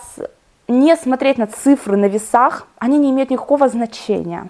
не 0.68 0.97
смотреть 0.97 1.38
на 1.38 1.47
цифры 1.47 1.97
на 1.97 2.07
весах, 2.07 2.66
они 2.79 2.99
не 2.99 3.11
имеют 3.11 3.31
никакого 3.31 3.68
значения. 3.68 4.49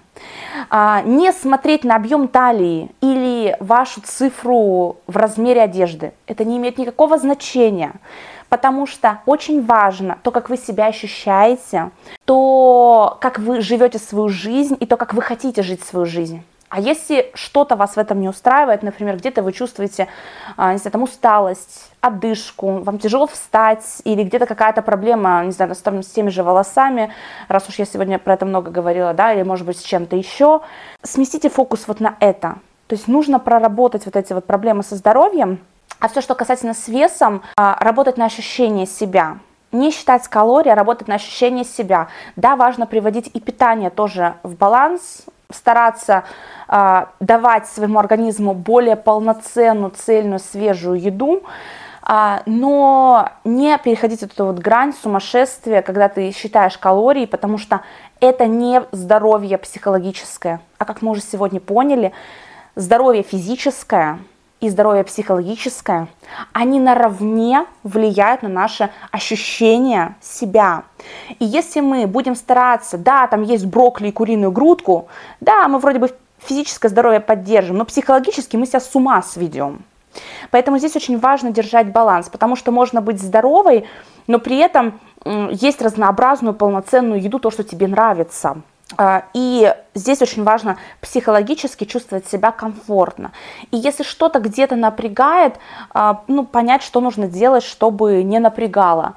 А, 0.69 1.01
не 1.01 1.31
смотреть 1.33 1.83
на 1.83 1.95
объем 1.95 2.27
талии 2.27 2.91
или 3.01 3.57
вашу 3.59 4.01
цифру 4.01 4.97
в 5.07 5.17
размере 5.17 5.61
одежды, 5.61 6.13
это 6.27 6.45
не 6.45 6.57
имеет 6.57 6.77
никакого 6.77 7.17
значения, 7.17 7.93
потому 8.49 8.85
что 8.85 9.19
очень 9.25 9.65
важно 9.65 10.17
то, 10.23 10.31
как 10.31 10.49
вы 10.49 10.57
себя 10.57 10.87
ощущаете, 10.87 11.89
то, 12.25 13.17
как 13.19 13.39
вы 13.39 13.61
живете 13.61 13.99
свою 13.99 14.29
жизнь 14.29 14.77
и 14.79 14.85
то, 14.85 14.97
как 14.97 15.13
вы 15.13 15.21
хотите 15.21 15.63
жить 15.63 15.83
свою 15.83 16.05
жизнь. 16.05 16.43
А 16.73 16.79
если 16.79 17.29
что-то 17.35 17.75
вас 17.75 17.95
в 17.95 17.99
этом 17.99 18.19
не 18.19 18.27
устраивает, 18.27 18.81
например, 18.81 19.17
где-то 19.17 19.43
вы 19.43 19.51
чувствуете, 19.53 20.07
а, 20.57 20.73
не 20.73 20.79
знаю, 20.79 20.91
там 20.91 21.03
усталость, 21.03 21.91
одышку, 22.01 22.79
вам 22.79 22.97
тяжело 22.97 23.27
встать, 23.27 24.01
или 24.05 24.23
где-то 24.23 24.47
какая-то 24.47 24.81
проблема, 24.81 25.43
не 25.45 25.51
знаю, 25.51 25.75
с, 25.75 26.07
теми 26.07 26.29
же 26.29 26.41
волосами, 26.41 27.13
раз 27.47 27.69
уж 27.69 27.75
я 27.75 27.85
сегодня 27.85 28.17
про 28.17 28.33
это 28.33 28.47
много 28.47 28.71
говорила, 28.71 29.13
да, 29.13 29.33
или 29.33 29.43
может 29.43 29.67
быть 29.67 29.77
с 29.77 29.83
чем-то 29.83 30.15
еще, 30.15 30.61
сместите 31.03 31.47
фокус 31.47 31.87
вот 31.87 31.99
на 31.99 32.15
это. 32.19 32.55
То 32.87 32.95
есть 32.95 33.07
нужно 33.07 33.37
проработать 33.37 34.05
вот 34.05 34.15
эти 34.15 34.33
вот 34.33 34.45
проблемы 34.45 34.81
со 34.81 34.95
здоровьем, 34.95 35.59
а 35.99 36.09
все, 36.09 36.21
что 36.21 36.33
касательно 36.33 36.73
с 36.73 36.87
весом, 36.87 37.43
а, 37.55 37.77
работать 37.81 38.17
на 38.17 38.25
ощущение 38.25 38.87
себя 38.87 39.37
не 39.71 39.91
считать 39.91 40.27
калории, 40.27 40.69
а 40.69 40.75
работать 40.75 41.07
на 41.07 41.15
ощущение 41.15 41.65
себя. 41.65 42.07
Да, 42.35 42.55
важно 42.55 42.85
приводить 42.85 43.29
и 43.33 43.39
питание 43.39 43.89
тоже 43.89 44.35
в 44.43 44.55
баланс, 44.55 45.25
стараться 45.51 46.23
э, 46.67 47.05
давать 47.19 47.67
своему 47.67 47.99
организму 47.99 48.53
более 48.53 48.95
полноценную, 48.95 49.91
цельную, 49.91 50.39
свежую 50.39 50.99
еду, 50.99 51.43
э, 52.07 52.39
но 52.45 53.29
не 53.43 53.77
переходить 53.77 54.23
эту 54.23 54.45
вот 54.45 54.59
грань 54.59 54.93
сумасшествия, 54.93 55.81
когда 55.81 56.09
ты 56.09 56.31
считаешь 56.31 56.77
калории, 56.77 57.25
потому 57.25 57.57
что 57.57 57.81
это 58.19 58.47
не 58.47 58.83
здоровье 58.91 59.57
психологическое, 59.57 60.61
а 60.77 60.85
как 60.85 61.01
мы 61.01 61.11
уже 61.11 61.21
сегодня 61.21 61.59
поняли, 61.59 62.13
здоровье 62.75 63.23
физическое– 63.23 64.19
и 64.63 64.69
здоровье 64.69 65.03
психологическое, 65.03 66.07
они 66.53 66.79
наравне 66.79 67.65
влияют 67.83 68.43
на 68.43 68.49
наше 68.49 68.91
ощущение 69.11 70.15
себя. 70.21 70.83
И 71.39 71.43
если 71.43 71.81
мы 71.81 72.07
будем 72.07 72.33
стараться, 72.33 72.97
да, 72.97 73.27
там 73.27 73.43
есть 73.43 73.65
брокколи 73.65 74.07
и 74.07 74.11
куриную 74.13 74.53
грудку, 74.53 75.09
да, 75.41 75.67
мы 75.67 75.79
вроде 75.79 75.99
бы 75.99 76.11
физическое 76.39 76.87
здоровье 76.87 77.19
поддержим, 77.19 77.75
но 77.77 77.83
психологически 77.83 78.55
мы 78.55 78.65
себя 78.65 78.79
с 78.79 78.95
ума 78.95 79.21
сведем. 79.21 79.83
Поэтому 80.49 80.77
здесь 80.77 80.95
очень 80.95 81.19
важно 81.19 81.51
держать 81.51 81.91
баланс, 81.91 82.29
потому 82.29 82.55
что 82.55 82.71
можно 82.71 83.01
быть 83.01 83.21
здоровой, 83.21 83.85
но 84.27 84.39
при 84.39 84.59
этом 84.59 85.01
есть 85.25 85.81
разнообразную 85.81 86.53
полноценную 86.53 87.21
еду, 87.21 87.37
то, 87.37 87.51
что 87.51 87.65
тебе 87.65 87.87
нравится– 87.87 88.61
и 89.33 89.73
здесь 89.95 90.21
очень 90.21 90.43
важно 90.43 90.77
психологически 91.01 91.85
чувствовать 91.85 92.27
себя 92.27 92.51
комфортно. 92.51 93.31
И 93.71 93.77
если 93.77 94.03
что-то 94.03 94.39
где-то 94.39 94.75
напрягает, 94.75 95.55
а, 95.93 96.23
ну, 96.27 96.45
понять, 96.45 96.83
что 96.83 97.01
нужно 97.01 97.27
делать, 97.27 97.63
чтобы 97.63 98.23
не 98.23 98.39
напрягало. 98.39 99.15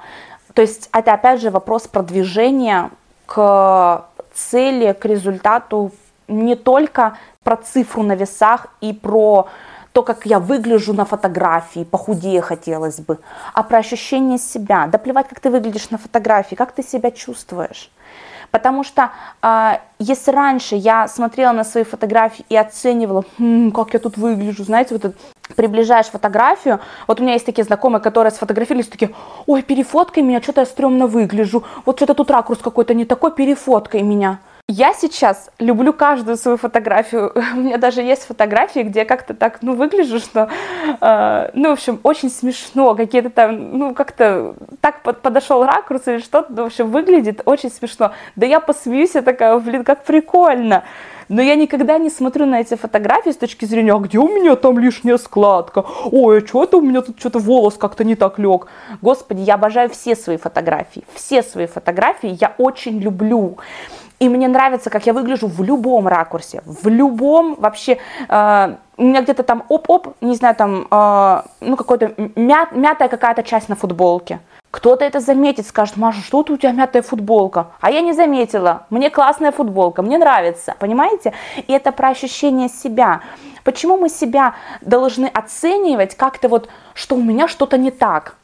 То 0.53 0.61
есть 0.61 0.89
это 0.93 1.13
опять 1.13 1.41
же 1.41 1.51
вопрос 1.51 1.87
продвижения 1.87 2.89
к 3.27 4.05
цели, 4.33 4.93
к 4.93 5.05
результату, 5.05 5.91
не 6.27 6.55
только 6.55 7.17
про 7.43 7.57
цифру 7.57 8.03
на 8.03 8.15
весах 8.15 8.67
и 8.81 8.93
про 8.93 9.47
то, 9.93 10.03
как 10.03 10.25
я 10.25 10.39
выгляжу 10.39 10.93
на 10.93 11.05
фотографии, 11.05 11.83
похудее 11.83 12.41
хотелось 12.41 12.99
бы, 12.99 13.19
а 13.53 13.63
про 13.63 13.79
ощущение 13.79 14.37
себя. 14.37 14.87
Да 14.87 14.97
плевать, 14.97 15.27
как 15.27 15.39
ты 15.39 15.49
выглядишь 15.49 15.89
на 15.89 15.97
фотографии, 15.97 16.55
как 16.55 16.71
ты 16.71 16.83
себя 16.83 17.11
чувствуешь. 17.11 17.91
Потому 18.51 18.83
что 18.83 19.11
э, 19.41 19.77
если 19.99 20.31
раньше 20.31 20.75
я 20.75 21.07
смотрела 21.07 21.51
на 21.51 21.63
свои 21.63 21.83
фотографии 21.83 22.45
и 22.49 22.55
оценивала, 22.55 23.23
хм, 23.37 23.71
как 23.71 23.93
я 23.93 23.99
тут 23.99 24.17
выгляжу, 24.17 24.63
знаете, 24.63 24.95
вот 24.95 25.05
это, 25.05 25.15
приближаешь 25.55 26.07
фотографию, 26.07 26.79
вот 27.07 27.19
у 27.19 27.23
меня 27.23 27.33
есть 27.33 27.45
такие 27.45 27.63
знакомые, 27.63 28.01
которые 28.01 28.31
сфотографировались, 28.31 28.87
такие, 28.87 29.11
ой, 29.45 29.61
перефоткай 29.61 30.23
меня, 30.23 30.41
что-то 30.41 30.61
я 30.61 30.65
стрёмно 30.65 31.07
выгляжу, 31.07 31.63
вот 31.85 31.97
что-то 31.97 32.13
тут 32.13 32.31
ракурс 32.31 32.59
какой-то 32.61 32.93
не 32.93 33.05
такой, 33.05 33.31
перефоткай 33.31 34.01
меня. 34.01 34.39
Я 34.69 34.93
сейчас 34.93 35.49
люблю 35.59 35.93
каждую 35.93 36.35
свою 36.35 36.57
фотографию. 36.57 37.31
У 37.53 37.59
меня 37.59 37.77
даже 37.77 38.01
есть 38.01 38.23
фотографии, 38.23 38.81
где 38.81 38.99
я 38.99 39.05
как-то 39.05 39.33
так, 39.33 39.59
ну, 39.61 39.75
выгляжу, 39.75 40.19
что, 40.19 40.49
э, 40.99 41.51
ну, 41.53 41.69
в 41.69 41.71
общем, 41.71 42.01
очень 42.03 42.29
смешно. 42.29 42.93
Какие-то 42.93 43.29
там, 43.29 43.77
ну, 43.77 43.93
как-то 43.93 44.55
так 44.81 45.03
под, 45.03 45.21
подошел 45.21 45.63
ракурс 45.63 46.01
или 46.07 46.17
что-то, 46.17 46.51
ну, 46.51 46.63
в 46.63 46.65
общем, 46.65 46.91
выглядит 46.91 47.43
очень 47.45 47.71
смешно. 47.71 48.11
Да 48.35 48.45
я 48.45 48.59
посмеюсь, 48.59 49.15
я 49.15 49.21
такая, 49.21 49.57
блин, 49.57 49.85
как 49.85 50.03
прикольно. 50.03 50.83
Но 51.29 51.41
я 51.41 51.55
никогда 51.55 51.97
не 51.97 52.09
смотрю 52.09 52.45
на 52.45 52.61
эти 52.61 52.75
фотографии 52.75 53.31
с 53.31 53.37
точки 53.37 53.65
зрения, 53.65 53.93
а 53.93 53.99
где 53.99 54.17
у 54.17 54.27
меня 54.27 54.55
там 54.55 54.79
лишняя 54.79 55.17
складка? 55.17 55.85
Ой, 56.11 56.39
а 56.39 56.47
что 56.47 56.63
это 56.63 56.77
у 56.77 56.81
меня 56.81 57.01
тут 57.01 57.19
что-то 57.19 57.39
волос 57.39 57.75
как-то 57.77 58.03
не 58.03 58.15
так 58.15 58.39
лег? 58.39 58.67
Господи, 59.01 59.41
я 59.41 59.55
обожаю 59.55 59.89
все 59.89 60.15
свои 60.15 60.37
фотографии. 60.37 61.03
Все 61.13 61.43
свои 61.43 61.67
фотографии 61.67 62.37
я 62.39 62.53
очень 62.57 62.99
люблю. 62.99 63.57
И 64.19 64.29
мне 64.29 64.47
нравится, 64.47 64.89
как 64.89 65.05
я 65.05 65.13
выгляжу 65.13 65.47
в 65.47 65.61
любом 65.63 66.07
ракурсе, 66.07 66.63
в 66.65 66.87
любом 66.87 67.55
вообще, 67.59 67.99
э, 68.27 68.75
у 68.97 69.03
меня 69.03 69.21
где-то 69.21 69.43
там 69.43 69.63
оп-оп, 69.69 70.15
не 70.21 70.35
знаю, 70.35 70.55
там, 70.55 70.87
э, 70.89 71.41
ну, 71.61 71.75
какой-то 71.75 72.13
мят, 72.35 72.71
мятая 72.71 73.09
какая-то 73.09 73.43
часть 73.43 73.69
на 73.69 73.75
футболке. 73.75 74.39
Кто-то 74.71 75.05
это 75.05 75.19
заметит, 75.19 75.65
скажет, 75.65 75.97
Маша, 75.97 76.21
что 76.21 76.43
тут 76.43 76.57
у 76.57 76.57
тебя 76.57 76.71
мятая 76.71 77.01
футболка? 77.01 77.67
А 77.79 77.89
я 77.89 78.01
не 78.01 78.13
заметила, 78.13 78.85
мне 78.89 79.09
классная 79.09 79.51
футболка, 79.51 80.01
мне 80.01 80.17
нравится, 80.17 80.75
понимаете? 80.79 81.33
И 81.67 81.73
это 81.73 81.91
про 81.91 82.09
ощущение 82.09 82.69
себя. 82.69 83.21
Почему 83.63 83.97
мы 83.97 84.09
себя 84.09 84.55
должны 84.81 85.25
оценивать 85.25 86.15
как-то 86.15 86.49
вот, 86.49 86.69
что 86.93 87.15
у 87.15 87.21
меня 87.21 87.47
что-то 87.47 87.77
не 87.77 87.91
так? 87.91 88.35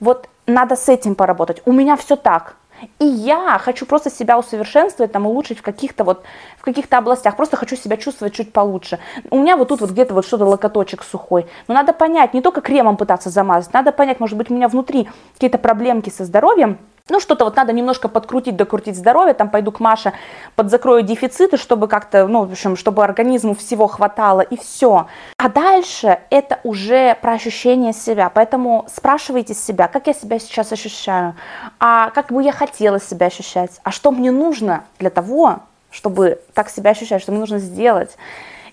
Вот 0.00 0.28
надо 0.46 0.76
с 0.76 0.88
этим 0.88 1.14
поработать. 1.14 1.62
У 1.64 1.72
меня 1.72 1.96
все 1.96 2.16
так. 2.16 2.56
И 2.98 3.04
я 3.04 3.58
хочу 3.58 3.86
просто 3.86 4.10
себя 4.10 4.38
усовершенствовать, 4.38 5.12
там, 5.12 5.26
улучшить 5.26 5.58
в 5.58 5.62
каких-то 5.62 6.04
вот, 6.04 6.22
в 6.58 6.62
каких-то 6.62 6.98
областях. 6.98 7.36
Просто 7.36 7.56
хочу 7.56 7.76
себя 7.76 7.96
чувствовать 7.96 8.34
чуть 8.34 8.52
получше. 8.52 8.98
У 9.30 9.38
меня 9.38 9.56
вот 9.56 9.68
тут 9.68 9.80
вот 9.80 9.90
где-то 9.90 10.14
вот 10.14 10.26
что-то 10.26 10.44
локоточек 10.44 11.02
сухой. 11.02 11.46
Но 11.68 11.74
надо 11.74 11.92
понять, 11.92 12.34
не 12.34 12.42
только 12.42 12.60
кремом 12.60 12.96
пытаться 12.96 13.30
замазать, 13.30 13.72
надо 13.72 13.92
понять, 13.92 14.20
может 14.20 14.36
быть, 14.36 14.50
у 14.50 14.54
меня 14.54 14.68
внутри 14.68 15.08
какие-то 15.34 15.58
проблемки 15.58 16.10
со 16.10 16.24
здоровьем, 16.24 16.78
ну, 17.08 17.20
что-то 17.20 17.44
вот 17.44 17.56
надо 17.56 17.72
немножко 17.72 18.08
подкрутить, 18.08 18.56
докрутить 18.56 18.96
здоровье, 18.96 19.34
там 19.34 19.50
пойду 19.50 19.72
к 19.72 19.80
Маше, 19.80 20.12
подзакрою 20.56 21.02
дефициты, 21.02 21.56
чтобы 21.56 21.88
как-то, 21.88 22.26
ну, 22.26 22.44
в 22.44 22.52
общем, 22.52 22.76
чтобы 22.76 23.04
организму 23.04 23.54
всего 23.54 23.86
хватало, 23.88 24.40
и 24.40 24.56
все. 24.56 25.06
А 25.36 25.48
дальше 25.48 26.20
это 26.30 26.60
уже 26.64 27.16
про 27.20 27.32
ощущение 27.32 27.92
себя, 27.92 28.30
поэтому 28.30 28.86
спрашивайте 28.88 29.54
себя, 29.54 29.88
как 29.88 30.06
я 30.06 30.14
себя 30.14 30.38
сейчас 30.38 30.72
ощущаю, 30.72 31.34
а 31.80 32.10
как 32.10 32.32
бы 32.32 32.42
я 32.42 32.52
хотела 32.52 33.00
себя 33.00 33.26
ощущать, 33.26 33.80
а 33.82 33.90
что 33.90 34.10
мне 34.10 34.30
нужно 34.30 34.84
для 34.98 35.10
того, 35.10 35.60
чтобы 35.90 36.40
так 36.54 36.70
себя 36.70 36.92
ощущать, 36.92 37.22
что 37.22 37.32
мне 37.32 37.40
нужно 37.40 37.58
сделать. 37.58 38.16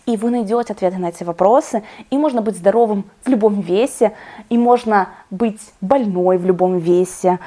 И 0.10 0.18
вы 0.18 0.32
найдете 0.32 0.74
ответы 0.74 0.98
на 0.98 1.10
эти 1.10 1.24
вопросы, 1.24 1.84
и 2.10 2.18
можно 2.18 2.42
быть 2.42 2.58
здоровым 2.58 3.06
в 3.24 3.30
любом 3.30 3.62
весе, 3.62 4.14
и 4.50 4.58
можно 4.58 5.10
быть 5.30 5.62
больной 5.82 6.40
в 6.40 6.46
любом 6.48 6.80
весе. 6.80 7.38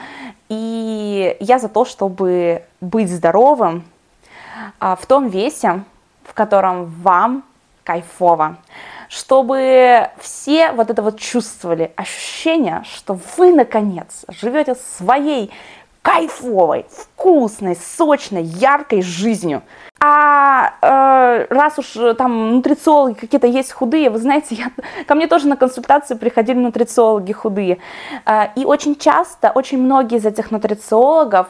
И 0.49 1.37
я 1.41 1.59
за 1.59 1.69
то, 1.69 1.85
чтобы 1.85 2.63
быть 2.81 3.11
здоровым 3.11 3.83
а, 4.79 4.95
в 4.95 5.07
том 5.07 5.29
весе, 5.29 5.83
в 6.23 6.35
котором 6.35 6.87
вам 7.03 7.43
кайфово, 7.83 8.59
чтобы 9.09 10.11
все 10.21 10.71
вот 10.71 10.89
это 10.89 11.03
вот 11.03 11.19
чувствовали, 11.19 11.91
ощущение, 11.97 12.85
что 12.85 13.19
вы, 13.37 13.53
наконец, 13.53 14.25
живете 14.29 14.77
своей 14.77 15.51
кайфовой, 16.03 16.87
вкусной, 16.91 17.77
сочной, 17.77 18.43
яркой 18.43 19.03
жизнью. 19.03 19.63
А 20.01 20.75
э, 20.83 21.47
раз 21.49 21.79
уж 21.79 22.17
там 22.19 22.57
нутрициологи 22.57 23.15
какие-то 23.15 23.47
есть 23.47 23.73
худые, 23.73 24.11
вы 24.11 24.19
знаете, 24.19 24.55
я, 24.57 24.73
ко 25.07 25.15
мне 25.15 25.29
тоже 25.29 25.47
на 25.47 25.57
консультации 25.57 26.15
приходили 26.15 26.59
нутрициологи 26.59 27.33
худые. 27.33 27.79
Э, 28.27 28.49
и 28.57 28.65
очень 28.65 28.97
часто, 28.97 29.53
очень 29.55 29.79
многие 29.79 30.19
из 30.19 30.27
этих 30.27 30.51
нутрициологов 30.51 31.47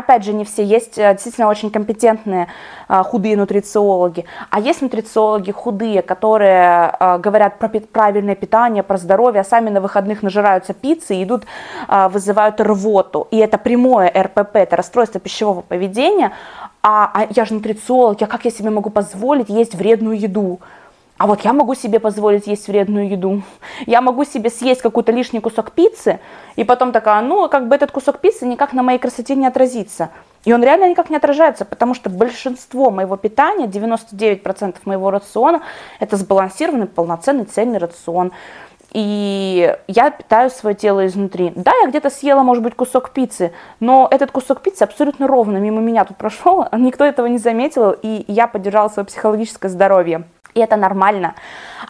Опять 0.00 0.24
же, 0.24 0.32
не 0.32 0.46
все. 0.46 0.64
Есть 0.64 0.96
э, 0.96 1.12
действительно 1.12 1.48
очень 1.48 1.70
компетентные 1.70 2.48
а, 2.88 3.02
худые 3.02 3.36
нутрициологи. 3.36 4.24
А 4.48 4.58
есть 4.58 4.80
нутрициологи 4.80 5.50
худые, 5.50 6.00
которые 6.00 6.96
а, 6.98 7.18
говорят 7.18 7.58
про 7.58 7.68
правильное 7.68 8.34
питание, 8.34 8.82
про 8.82 8.96
здоровье, 8.96 9.42
а 9.42 9.44
сами 9.44 9.68
на 9.68 9.82
выходных 9.82 10.22
нажираются 10.22 10.72
пиццы 10.72 11.16
и 11.16 11.24
идут, 11.24 11.44
вызывают 11.88 12.60
рвоту. 12.60 13.28
И 13.30 13.36
это 13.36 13.58
прямое 13.58 14.10
РПП, 14.10 14.56
это 14.56 14.76
расстройство 14.76 15.20
пищевого 15.20 15.60
поведения. 15.60 16.32
А, 16.82 17.10
а 17.12 17.26
я 17.28 17.44
же 17.44 17.54
нутрициолог, 17.54 18.22
а 18.22 18.26
как 18.26 18.46
я 18.46 18.50
себе 18.50 18.70
могу 18.70 18.88
позволить 18.88 19.50
есть 19.50 19.74
вредную 19.74 20.18
еду? 20.18 20.60
А 21.20 21.26
вот 21.26 21.42
я 21.42 21.52
могу 21.52 21.74
себе 21.74 22.00
позволить 22.00 22.46
есть 22.46 22.66
вредную 22.66 23.06
еду. 23.06 23.42
Я 23.84 24.00
могу 24.00 24.24
себе 24.24 24.48
съесть 24.48 24.80
какой-то 24.80 25.12
лишний 25.12 25.40
кусок 25.40 25.72
пиццы, 25.72 26.18
и 26.56 26.64
потом 26.64 26.92
такая, 26.92 27.20
ну, 27.20 27.46
как 27.50 27.68
бы 27.68 27.74
этот 27.74 27.90
кусок 27.90 28.20
пиццы 28.20 28.46
никак 28.46 28.72
на 28.72 28.82
моей 28.82 28.98
красоте 28.98 29.34
не 29.34 29.46
отразится. 29.46 30.08
И 30.46 30.54
он 30.54 30.62
реально 30.62 30.88
никак 30.88 31.10
не 31.10 31.16
отражается, 31.16 31.66
потому 31.66 31.92
что 31.92 32.08
большинство 32.08 32.90
моего 32.90 33.18
питания, 33.18 33.66
99% 33.66 34.76
моего 34.86 35.10
рациона, 35.10 35.60
это 35.98 36.16
сбалансированный, 36.16 36.86
полноценный, 36.86 37.44
цельный 37.44 37.76
рацион. 37.76 38.32
И 38.92 39.76
я 39.88 40.10
питаю 40.10 40.48
свое 40.48 40.74
тело 40.74 41.06
изнутри. 41.06 41.52
Да, 41.54 41.72
я 41.82 41.88
где-то 41.88 42.08
съела, 42.08 42.42
может 42.42 42.62
быть, 42.62 42.74
кусок 42.74 43.10
пиццы, 43.10 43.52
но 43.78 44.08
этот 44.10 44.30
кусок 44.30 44.62
пиццы 44.62 44.84
абсолютно 44.84 45.26
ровно 45.26 45.58
мимо 45.58 45.82
меня 45.82 46.06
тут 46.06 46.16
прошел, 46.16 46.64
никто 46.72 47.04
этого 47.04 47.26
не 47.26 47.36
заметил, 47.36 47.90
и 47.90 48.24
я 48.26 48.46
поддержала 48.46 48.88
свое 48.88 49.04
психологическое 49.04 49.68
здоровье. 49.68 50.24
И 50.54 50.60
это 50.60 50.76
нормально. 50.76 51.34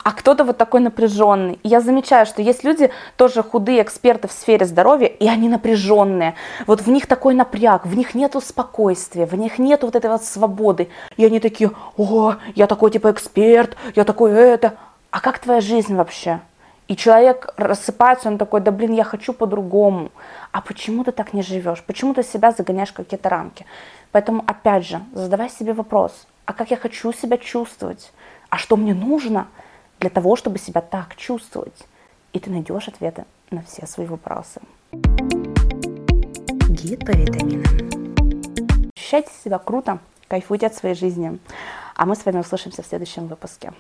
А 0.05 0.13
кто-то 0.13 0.45
вот 0.45 0.59
такой 0.59 0.81
напряженный. 0.81 1.59
И 1.63 1.69
я 1.69 1.81
замечаю, 1.81 2.27
что 2.27 2.43
есть 2.43 2.65
люди, 2.65 2.91
тоже 3.17 3.43
худые 3.43 3.83
эксперты 3.83 4.29
в 4.29 4.33
сфере 4.33 4.67
здоровья, 4.67 5.07
и 5.07 5.29
они 5.29 5.49
напряженные. 5.49 6.35
Вот 6.67 6.81
в 6.83 6.89
них 6.89 7.07
такой 7.07 7.35
напряг, 7.35 7.87
в 7.87 7.97
них 7.97 8.15
нету 8.15 8.41
спокойствия, 8.41 9.27
в 9.27 9.35
них 9.35 9.59
нету 9.59 9.87
вот 9.87 9.97
этой 9.97 10.11
вот 10.11 10.25
свободы. 10.25 10.89
И 11.17 11.25
они 11.25 11.41
такие, 11.41 11.71
о, 11.97 12.35
я 12.55 12.67
такой 12.67 12.91
типа 12.91 13.11
эксперт, 13.11 13.77
я 13.95 14.05
такой 14.05 14.33
это. 14.33 14.75
А 15.11 15.21
как 15.21 15.39
твоя 15.39 15.61
жизнь 15.61 15.95
вообще? 15.95 16.41
И 16.91 16.97
человек 16.97 17.55
рассыпается, 17.57 18.29
он 18.29 18.37
такой, 18.37 18.61
да 18.61 18.73
блин, 18.73 18.93
я 18.93 19.05
хочу 19.05 19.33
по-другому. 19.33 20.11
А 20.51 20.61
почему 20.61 21.05
ты 21.05 21.13
так 21.13 21.33
не 21.33 21.43
живешь? 21.43 21.85
Почему 21.87 22.15
ты 22.15 22.25
себя 22.25 22.51
загоняешь 22.51 22.89
в 22.89 22.95
какие-то 22.95 23.29
рамки? 23.29 23.65
Поэтому, 24.11 24.43
опять 24.47 24.87
же, 24.87 25.01
задавай 25.13 25.49
себе 25.51 25.73
вопрос, 25.73 26.27
а 26.47 26.53
как 26.53 26.73
я 26.73 26.77
хочу 26.77 27.13
себя 27.13 27.39
чувствовать? 27.39 28.13
А 28.51 28.59
что 28.59 28.77
мне 28.77 28.95
нужно 28.95 29.49
для 30.01 30.11
того, 30.11 30.37
чтобы 30.37 30.59
себя 30.59 30.81
так 30.81 31.17
чувствовать. 31.17 31.87
И 32.33 32.39
ты 32.39 32.51
найдешь 32.51 32.89
ответы 32.89 33.25
на 33.51 33.63
все 33.63 33.87
свои 33.87 34.07
вопросы. 34.07 34.61
Гид 36.69 37.07
по 37.07 37.13
витаминам. 37.13 38.93
Ощущайте 38.97 39.31
себя 39.43 39.59
круто, 39.59 39.99
кайфуйте 40.29 40.67
от 40.67 40.75
своей 40.75 40.95
жизни. 40.95 41.39
А 41.97 42.07
мы 42.07 42.15
с 42.15 42.25
вами 42.25 42.39
услышимся 42.39 42.83
в 42.83 42.87
следующем 42.87 43.27
выпуске. 43.27 43.73